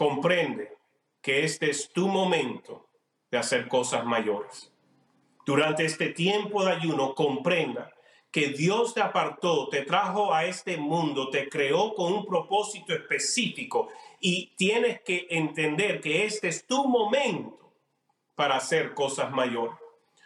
[0.00, 0.78] Comprende
[1.20, 2.88] que este es tu momento
[3.30, 4.72] de hacer cosas mayores.
[5.44, 7.92] Durante este tiempo de ayuno, comprenda
[8.30, 13.90] que Dios te apartó, te trajo a este mundo, te creó con un propósito específico
[14.20, 17.74] y tienes que entender que este es tu momento
[18.34, 19.76] para hacer cosas mayores.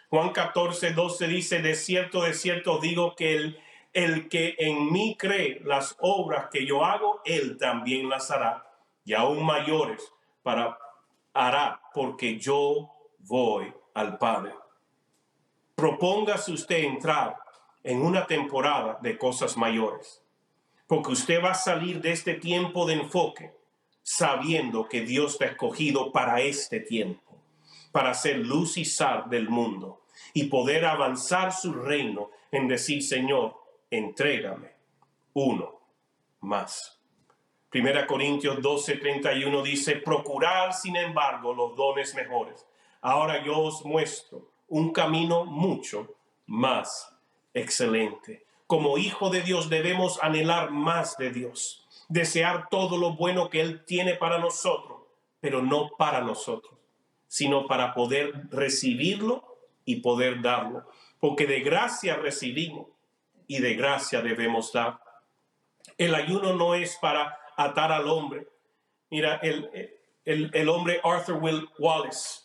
[0.09, 3.59] Juan 14, 12 dice, de cierto, de cierto digo que el,
[3.91, 8.64] el que en mí cree las obras que yo hago, él también las hará,
[9.05, 10.01] y aún mayores
[10.43, 10.77] para
[11.33, 12.89] hará, porque yo
[13.19, 14.53] voy al Padre.
[15.75, 17.37] Propóngase usted entrar
[17.83, 20.23] en una temporada de cosas mayores,
[20.87, 23.53] porque usted va a salir de este tiempo de enfoque
[24.01, 27.41] sabiendo que Dios te ha escogido para este tiempo,
[27.91, 30.03] para ser luz y sal del mundo
[30.33, 33.55] y poder avanzar su reino en decir, Señor,
[33.89, 34.71] entrégame
[35.33, 35.81] uno
[36.39, 36.94] más.
[37.75, 42.65] Primera Corintios 12, 31 dice, procurar sin embargo los dones mejores.
[43.01, 46.15] Ahora yo os muestro un camino mucho
[46.45, 47.13] más
[47.53, 48.45] excelente.
[48.65, 53.83] Como hijo de Dios debemos anhelar más de Dios desear todo lo bueno que Él
[53.83, 55.01] tiene para nosotros,
[55.41, 56.79] pero no para nosotros,
[57.27, 59.43] sino para poder recibirlo
[59.83, 60.85] y poder darlo.
[61.19, 62.87] porque de gracia recibimos
[63.47, 65.01] y de gracia debemos dar.
[65.97, 68.47] El ayuno no es para atar al hombre.
[69.09, 69.69] Mira, el,
[70.25, 72.41] el, hombre Arthur Will Wallace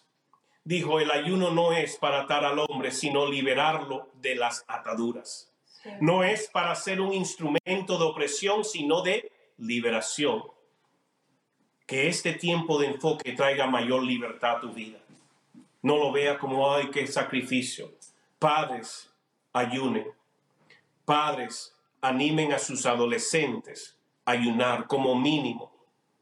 [0.64, 5.52] dijo, el ayuno no es para atar al hombre, sino liberarlo de las ataduras.
[6.00, 10.42] No es para ser un instrumento de opresión, sino de liberación.
[11.86, 14.98] Que este tiempo de enfoque traiga mayor libertad a tu vida.
[15.82, 17.90] No lo vea como, ay, qué sacrificio.
[18.38, 19.10] Padres,
[19.54, 20.06] ayunen.
[21.06, 25.70] Padres, animen a sus adolescentes ayunar como mínimo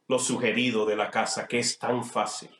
[0.08, 2.50] lo sugerido de la casa, que es tan fácil.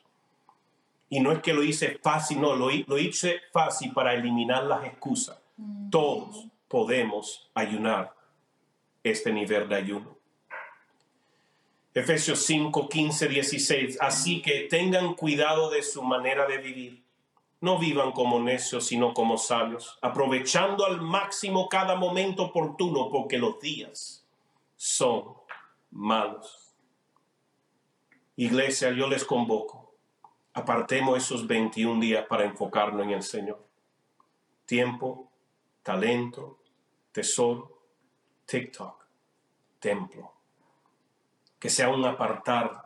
[1.09, 4.85] Y no es que lo hice fácil, no, lo, lo hice fácil para eliminar las
[4.85, 5.39] excusas.
[5.57, 5.89] Mm.
[5.89, 8.13] Todos podemos ayunar
[9.03, 10.17] este nivel de ayuno.
[11.95, 13.97] Efesios 5, 15, 16.
[13.99, 17.03] Así que tengan cuidado de su manera de vivir.
[17.61, 23.59] No vivan como necios, sino como sabios, aprovechando al máximo cada momento oportuno, porque los
[23.59, 24.18] días
[24.79, 25.33] son
[25.91, 26.73] malos.
[28.37, 29.93] Iglesia, yo les convoco.
[30.53, 33.61] Apartemos esos 21 días para enfocarnos en el Señor.
[34.65, 35.29] Tiempo,
[35.83, 36.59] talento,
[37.11, 37.81] tesoro,
[38.45, 39.05] TikTok,
[39.79, 40.39] templo
[41.59, 42.85] que sea un apartar,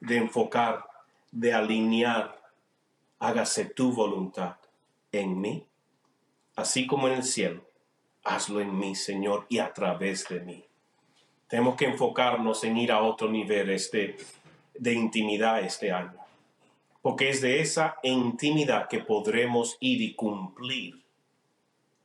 [0.00, 0.84] de enfocar,
[1.30, 2.36] de alinear.
[3.20, 4.56] Hágase tu voluntad
[5.12, 5.66] en mí,
[6.56, 7.64] así como en el cielo.
[8.24, 10.67] Hazlo en mí, Señor, y a través de mí.
[11.48, 14.16] Tenemos que enfocarnos en ir a otro nivel este,
[14.74, 16.14] de intimidad este año,
[17.02, 21.02] porque es de esa intimidad que podremos ir y cumplir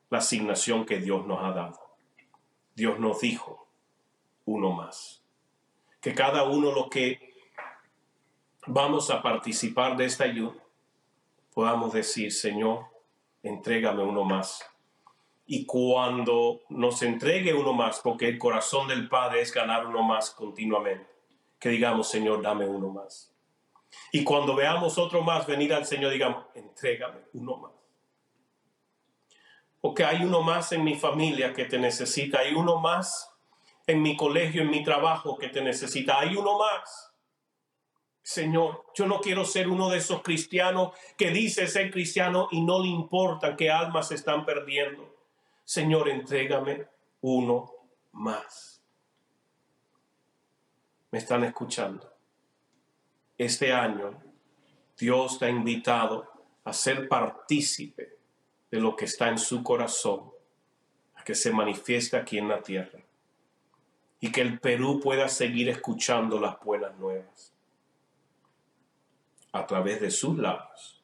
[0.09, 1.79] la asignación que Dios nos ha dado.
[2.75, 3.67] Dios nos dijo,
[4.45, 5.23] uno más
[6.03, 7.33] que cada uno lo que
[8.67, 10.61] vamos a participar de esta ayuda
[11.53, 12.87] podamos decir, Señor,
[13.41, 14.65] entrégame uno más.
[15.45, 20.31] Y cuando nos entregue uno más, porque el corazón del Padre es ganar uno más
[20.31, 21.09] continuamente,
[21.59, 23.33] que digamos, Señor, dame uno más.
[24.11, 27.71] Y cuando veamos otro más venir al Señor, digamos, entrégame uno más.
[29.81, 33.29] Porque hay uno más en mi familia que te necesita, hay uno más
[33.85, 36.19] en mi colegio, en mi trabajo que te necesita.
[36.19, 37.11] Hay uno más.
[38.21, 42.81] Señor, yo no quiero ser uno de esos cristianos que dice ser cristiano y no
[42.81, 45.12] le importa qué almas están perdiendo.
[45.73, 46.85] Señor, entrégame
[47.21, 47.73] uno
[48.11, 48.79] más.
[51.09, 52.13] ¿Me están escuchando?
[53.39, 54.21] Este año
[54.95, 56.29] Dios te ha invitado
[56.63, 58.19] a ser partícipe
[58.69, 60.31] de lo que está en su corazón,
[61.15, 62.99] a que se manifieste aquí en la tierra
[64.19, 67.51] y que el Perú pueda seguir escuchando las buenas nuevas
[69.51, 71.01] a través de sus labios,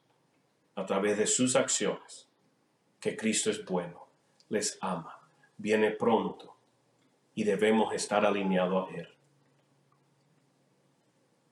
[0.75, 2.29] a través de sus acciones,
[2.99, 4.08] que Cristo es bueno,
[4.49, 5.19] les ama,
[5.57, 6.55] viene pronto
[7.33, 9.07] y debemos estar alineados a Él.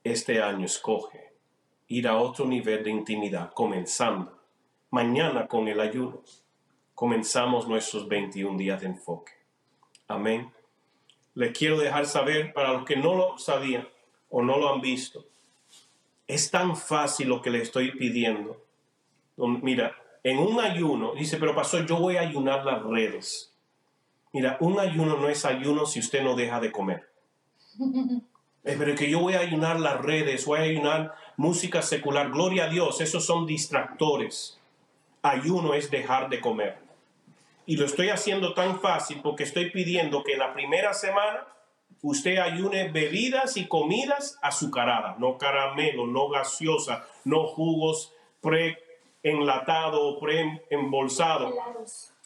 [0.04, 1.32] Este año escoge
[1.88, 4.38] ir a otro nivel de intimidad, comenzando
[4.90, 6.22] mañana con el ayuno.
[6.94, 9.32] Comenzamos nuestros 21 días de enfoque.
[10.06, 10.52] Amén
[11.38, 13.86] les quiero dejar saber para los que no lo sabían
[14.28, 15.24] o no lo han visto.
[16.26, 18.60] Es tan fácil lo que le estoy pidiendo.
[19.36, 23.54] Mira, en un ayuno, dice, pero pasó, yo voy a ayunar las redes.
[24.32, 27.08] Mira, un ayuno no es ayuno si usted no deja de comer.
[28.64, 32.30] Es pero que yo voy a ayunar las redes, voy a ayunar música secular.
[32.30, 34.58] Gloria a Dios, esos son distractores.
[35.22, 36.78] Ayuno es dejar de comer.
[37.66, 41.46] Y lo estoy haciendo tan fácil porque estoy pidiendo que la primera semana
[42.02, 48.12] usted ayune bebidas y comidas azucaradas, no caramelo, no gaseosa, no jugos
[49.22, 51.54] pre-enlatado o pre-embolsado,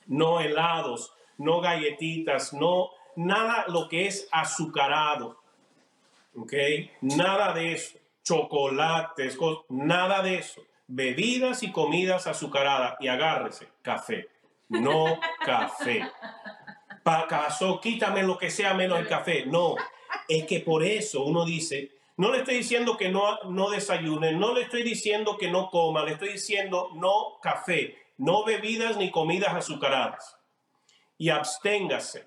[0.06, 5.38] no helados, no galletitas, no nada lo que es azucarado.
[6.36, 6.52] ¿Ok?
[7.02, 7.98] Nada de eso.
[8.24, 9.36] Chocolates,
[9.68, 10.62] nada de eso.
[10.86, 12.96] Bebidas y comidas azucaradas.
[13.00, 14.28] Y agárrese, café
[14.80, 16.02] no café.
[17.02, 19.44] Para caso, quítame lo que sea menos el café.
[19.46, 19.74] No,
[20.28, 24.54] es que por eso uno dice, no le estoy diciendo que no, no desayune, no
[24.54, 29.54] le estoy diciendo que no coma, le estoy diciendo no café, no bebidas ni comidas
[29.54, 30.36] azucaradas.
[31.18, 32.26] Y absténgase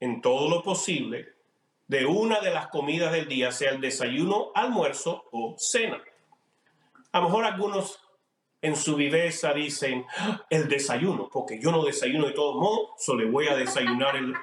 [0.00, 1.28] en todo lo posible
[1.88, 6.00] de una de las comidas del día, sea el desayuno, almuerzo o cena.
[7.12, 7.98] A lo mejor algunos
[8.60, 10.04] en su viveza dicen
[10.50, 14.34] el desayuno, porque yo no desayuno de todos modos, solo voy a desayunar el,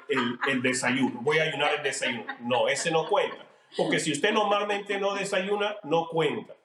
[0.48, 2.26] el, desayuno, voy a ayunar el desayuno.
[2.42, 3.46] No, ese no cuenta,
[3.78, 6.56] porque si usted normalmente no desayuna, no cuenta.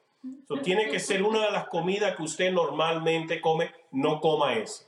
[0.47, 4.85] So, tiene que ser una de las comidas que usted normalmente come, no coma ese.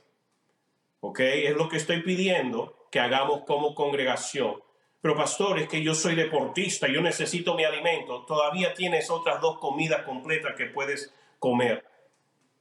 [0.99, 1.19] ¿Ok?
[1.19, 4.61] Es lo que estoy pidiendo que hagamos como congregación.
[5.01, 8.23] Pero pastor, es que yo soy deportista, yo necesito mi alimento.
[8.25, 11.83] Todavía tienes otras dos comidas completas que puedes comer.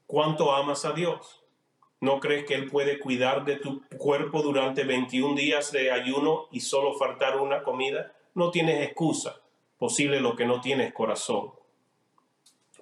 [0.06, 1.44] ¿Cuánto amas a Dios?
[2.00, 6.60] ¿No crees que Él puede cuidar de tu cuerpo durante 21 días de ayuno y
[6.60, 8.12] solo faltar una comida?
[8.34, 9.41] No tienes excusa.
[9.82, 11.50] Posible lo que no tienes corazón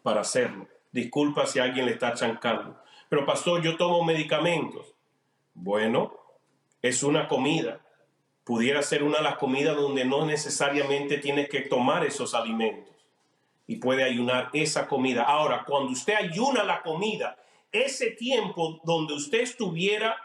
[0.02, 0.68] para hacerlo.
[0.92, 2.76] Disculpa si alguien le está chancando.
[3.08, 4.94] Pero pastor, yo tomo medicamentos.
[5.54, 6.14] Bueno,
[6.82, 7.80] es una comida.
[8.44, 12.94] Pudiera ser una de las comidas donde no necesariamente tienes que tomar esos alimentos
[13.66, 15.22] y puede ayunar esa comida.
[15.22, 17.38] Ahora, cuando usted ayuna la comida,
[17.72, 20.18] ese tiempo donde usted estuviera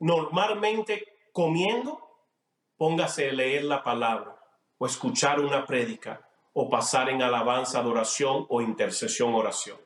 [0.00, 2.00] normalmente comiendo,
[2.78, 4.33] póngase a leer la palabra
[4.86, 6.20] escuchar una prédica
[6.52, 9.78] o pasar en alabanza, adoración o intercesión, oración.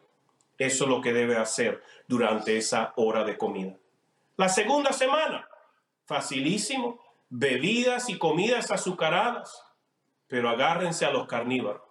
[0.59, 3.77] Eso es lo que debe hacer durante esa hora de comida.
[4.37, 5.49] La segunda semana,
[6.05, 9.65] facilísimo, bebidas y comidas azucaradas,
[10.27, 11.83] pero agárrense a los carnívoros.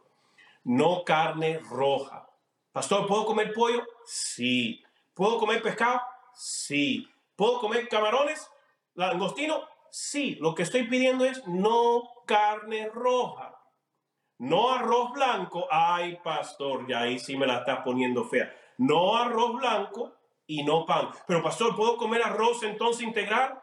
[0.63, 2.29] No carne roja.
[2.71, 3.83] Pastor, ¿puedo comer pollo?
[4.05, 4.83] Sí.
[5.13, 6.01] ¿Puedo comer pescado?
[6.33, 7.09] Sí.
[7.35, 8.49] ¿Puedo comer camarones?
[8.93, 9.67] ¿Langostino?
[9.91, 10.37] Sí.
[10.39, 13.53] Lo que estoy pidiendo es no carne roja.
[14.39, 15.67] No arroz blanco.
[15.69, 18.53] Ay, pastor, ya ahí sí me la estás poniendo fea.
[18.77, 20.13] No arroz blanco
[20.45, 21.09] y no pan.
[21.27, 23.59] Pero, pastor, ¿puedo comer arroz entonces integral?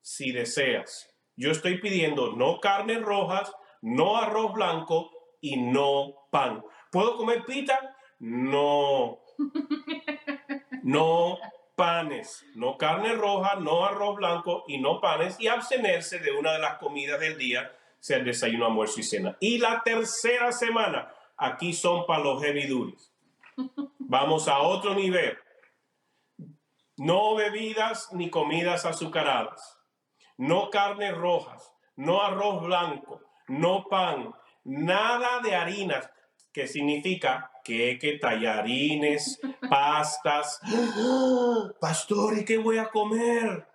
[0.00, 1.08] Si deseas.
[1.36, 5.10] Yo estoy pidiendo no carnes rojas, no arroz blanco
[5.40, 6.62] y no pan.
[6.90, 7.96] ¿Puedo comer pita?
[8.18, 9.20] No.
[10.84, 11.36] No
[11.78, 16.58] panes, no carne roja, no arroz blanco y no panes y abstenerse de una de
[16.58, 19.36] las comidas del día sea el desayuno, almuerzo y cena.
[19.38, 22.68] Y la tercera semana, aquí son para los heavy
[24.00, 25.38] Vamos a otro nivel.
[26.96, 29.78] No bebidas ni comidas azucaradas.
[30.36, 31.72] No carnes rojas.
[31.94, 33.20] No arroz blanco.
[33.46, 34.34] No pan.
[34.64, 36.10] Nada de harinas,
[36.52, 40.60] que significa queque, tallarines, pastas.
[41.80, 43.66] Pastor, ¿y qué voy a comer?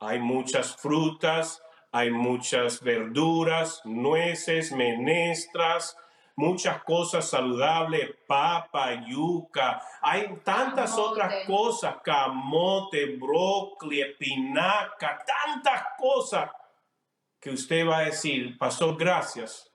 [0.00, 5.96] Hay muchas frutas, hay muchas verduras, nueces, menestras,
[6.36, 16.48] muchas cosas saludables, papa, yuca, hay tantas otras cosas, camote, brócoli, espinaca, tantas cosas
[17.40, 19.68] que usted va a decir, pastor, gracias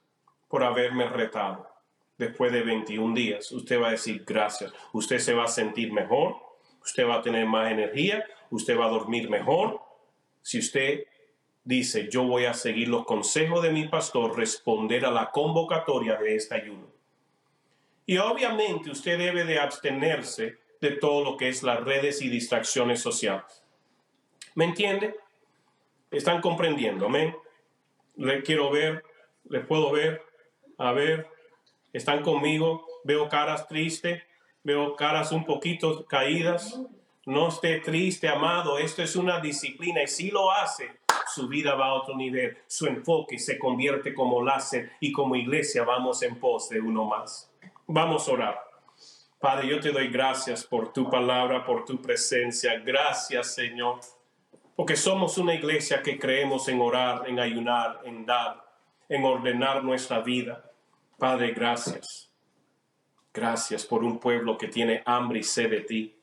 [0.47, 1.72] por haberme retado.
[2.23, 4.71] Después de 21 días, usted va a decir gracias.
[4.93, 6.37] Usted se va a sentir mejor,
[6.81, 9.81] usted va a tener más energía, usted va a dormir mejor.
[10.41, 11.03] Si usted
[11.65, 16.37] dice, yo voy a seguir los consejos de mi pastor, responder a la convocatoria de
[16.37, 16.87] este ayuno.
[18.05, 23.01] Y obviamente usted debe de abstenerse de todo lo que es las redes y distracciones
[23.01, 23.65] sociales.
[24.55, 25.13] ¿Me entiende?
[26.09, 27.09] ¿Están comprendiendo?
[27.09, 27.35] ¿Me?
[28.15, 29.03] Le quiero ver,
[29.49, 30.21] les puedo ver,
[30.77, 31.32] a ver,
[31.93, 34.23] están conmigo, veo caras tristes,
[34.63, 36.79] veo caras un poquito caídas.
[37.25, 40.91] No esté triste, amado, esto es una disciplina y si lo hace,
[41.33, 45.83] su vida va a otro nivel, su enfoque se convierte como láser y como iglesia
[45.83, 47.49] vamos en pos de uno más.
[47.87, 48.59] Vamos a orar.
[49.39, 52.79] Padre, yo te doy gracias por tu palabra, por tu presencia.
[52.79, 53.99] Gracias, Señor,
[54.75, 58.65] porque somos una iglesia que creemos en orar, en ayunar, en dar,
[59.09, 60.63] en ordenar nuestra vida.
[61.23, 62.29] Padre, gracias.
[63.33, 66.19] Gracias por un pueblo que tiene hambre y sed de ti.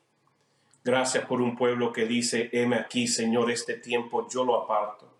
[0.83, 5.11] Gracias por un pueblo que dice, heme aquí, Señor, este tiempo yo lo aparto.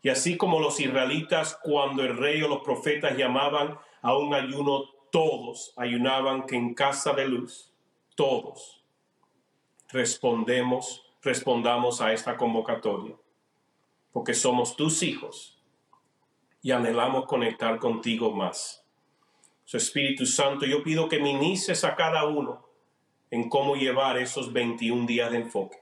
[0.00, 4.84] Y así como los israelitas, cuando el rey o los profetas llamaban a un ayuno,
[5.12, 7.70] todos ayunaban que en casa de luz,
[8.14, 8.82] todos
[9.90, 13.14] respondemos, respondamos a esta convocatoria,
[14.10, 15.62] porque somos tus hijos
[16.62, 18.87] y anhelamos conectar contigo más.
[19.68, 22.66] Su Espíritu Santo, yo pido que ministres a cada uno
[23.30, 25.76] en cómo llevar esos 21 días de enfoque.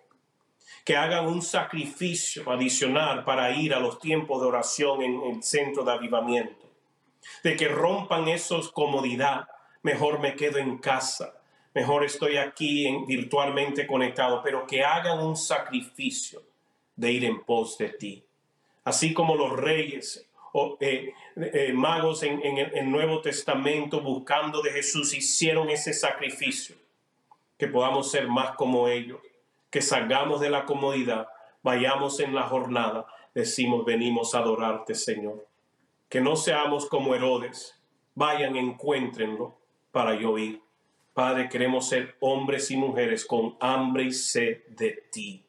[0.84, 5.84] Que hagan un sacrificio adicional para ir a los tiempos de oración en el centro
[5.84, 6.68] de avivamiento.
[7.44, 9.46] De que rompan esos comodidad.
[9.82, 11.40] Mejor me quedo en casa.
[11.72, 14.42] Mejor estoy aquí en, virtualmente conectado.
[14.42, 16.42] Pero que hagan un sacrificio
[16.96, 18.24] de ir en pos de ti.
[18.82, 20.28] Así como los reyes
[20.80, 26.76] eh, eh, magos en, el Nuevo Testamento buscando de Jesús hicieron ese sacrificio
[27.58, 29.20] que podamos ser más como ellos,
[29.70, 31.28] que salgamos de la comodidad,
[31.62, 35.46] vayamos en la jornada, decimos, venimos a adorarte, Señor.
[36.08, 37.78] Que no seamos como Herodes,
[38.14, 39.58] vayan, encuéntrenlo
[39.90, 40.62] para yo ir.
[41.14, 45.42] Padre, queremos ser hombres y mujeres con hambre y sed de ti.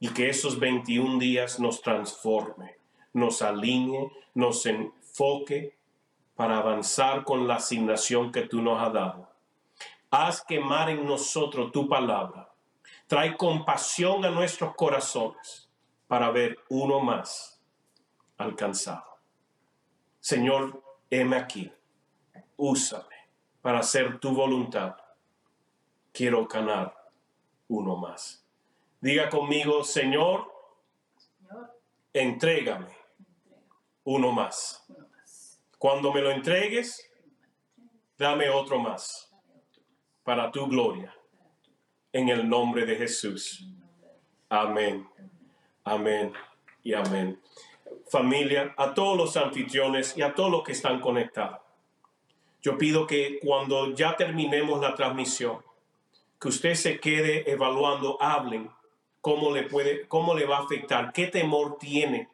[0.00, 2.76] y que esos 21 días nos transforme,
[3.14, 5.78] nos alinee, nos enfoque
[6.34, 9.30] para avanzar con la asignación que tú nos has dado.
[10.10, 12.52] Haz quemar en nosotros tu palabra.
[13.06, 15.70] Trae compasión a nuestros corazones
[16.06, 17.62] para ver uno más
[18.36, 19.18] alcanzado.
[20.20, 21.72] Señor, heme aquí.
[22.56, 23.14] Úsame
[23.62, 24.96] para hacer tu voluntad.
[26.12, 26.94] Quiero ganar
[27.68, 28.44] uno más.
[29.00, 30.52] Diga conmigo, Señor,
[32.12, 33.03] entrégame
[34.04, 34.86] uno más.
[35.78, 37.10] Cuando me lo entregues,
[38.16, 39.34] dame otro más
[40.22, 41.14] para tu gloria.
[42.12, 43.66] En el nombre de Jesús.
[44.48, 45.08] Amén.
[45.82, 46.32] Amén
[46.82, 47.40] y amén.
[48.08, 51.60] Familia, a todos los anfitriones y a todos los que están conectados.
[52.62, 55.58] Yo pido que cuando ya terminemos la transmisión,
[56.40, 58.70] que usted se quede evaluando, hablen
[59.20, 62.28] cómo le puede, cómo le va a afectar, qué temor tiene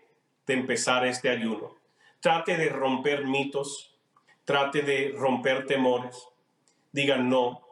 [0.50, 1.76] de empezar este ayuno.
[2.18, 3.96] Trate de romper mitos,
[4.44, 6.26] trate de romper temores.
[6.90, 7.62] Digan no,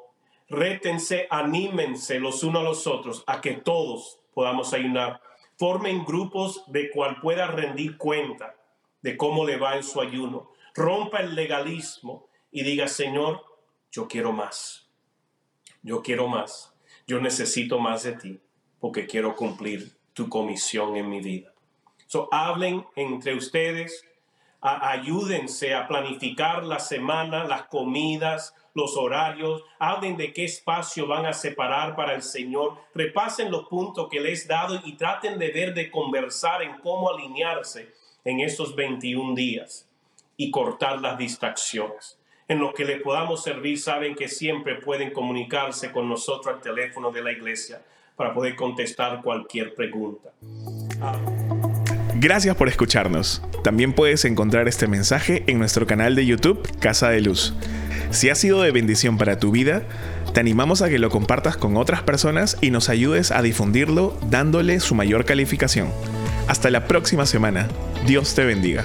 [0.49, 5.21] rétense, anímense los unos a los otros a que todos podamos ayunar.
[5.57, 8.55] Formen grupos de cual pueda rendir cuenta
[9.03, 10.53] de cómo le va en su ayuno.
[10.73, 13.45] Rompa el legalismo y diga, Señor,
[13.91, 14.89] yo quiero más.
[15.83, 16.73] Yo quiero más.
[17.09, 18.41] Yo necesito más de ti
[18.79, 21.53] porque quiero cumplir tu comisión en mi vida.
[22.09, 24.03] So, hablen entre ustedes,
[24.63, 31.35] ayúdense a planificar la semana, las comidas, los horarios, hablen de qué espacio van a
[31.35, 35.75] separar para el Señor, repasen los puntos que les he dado y traten de ver,
[35.75, 37.93] de conversar en cómo alinearse
[38.25, 39.87] en esos 21 días
[40.39, 42.19] y cortar las distracciones.
[42.49, 47.11] En lo que les podamos servir, saben que siempre pueden comunicarse con nosotros al teléfono
[47.11, 47.83] de la iglesia
[48.17, 50.33] para poder contestar cualquier pregunta.
[52.21, 53.43] Gracias por escucharnos.
[53.63, 57.55] También puedes encontrar este mensaje en nuestro canal de YouTube Casa de Luz.
[58.11, 59.85] Si ha sido de bendición para tu vida,
[60.35, 64.81] te animamos a que lo compartas con otras personas y nos ayudes a difundirlo dándole
[64.81, 65.93] su mayor calificación.
[66.49, 67.69] Hasta la próxima semana.
[68.05, 68.85] Dios te bendiga.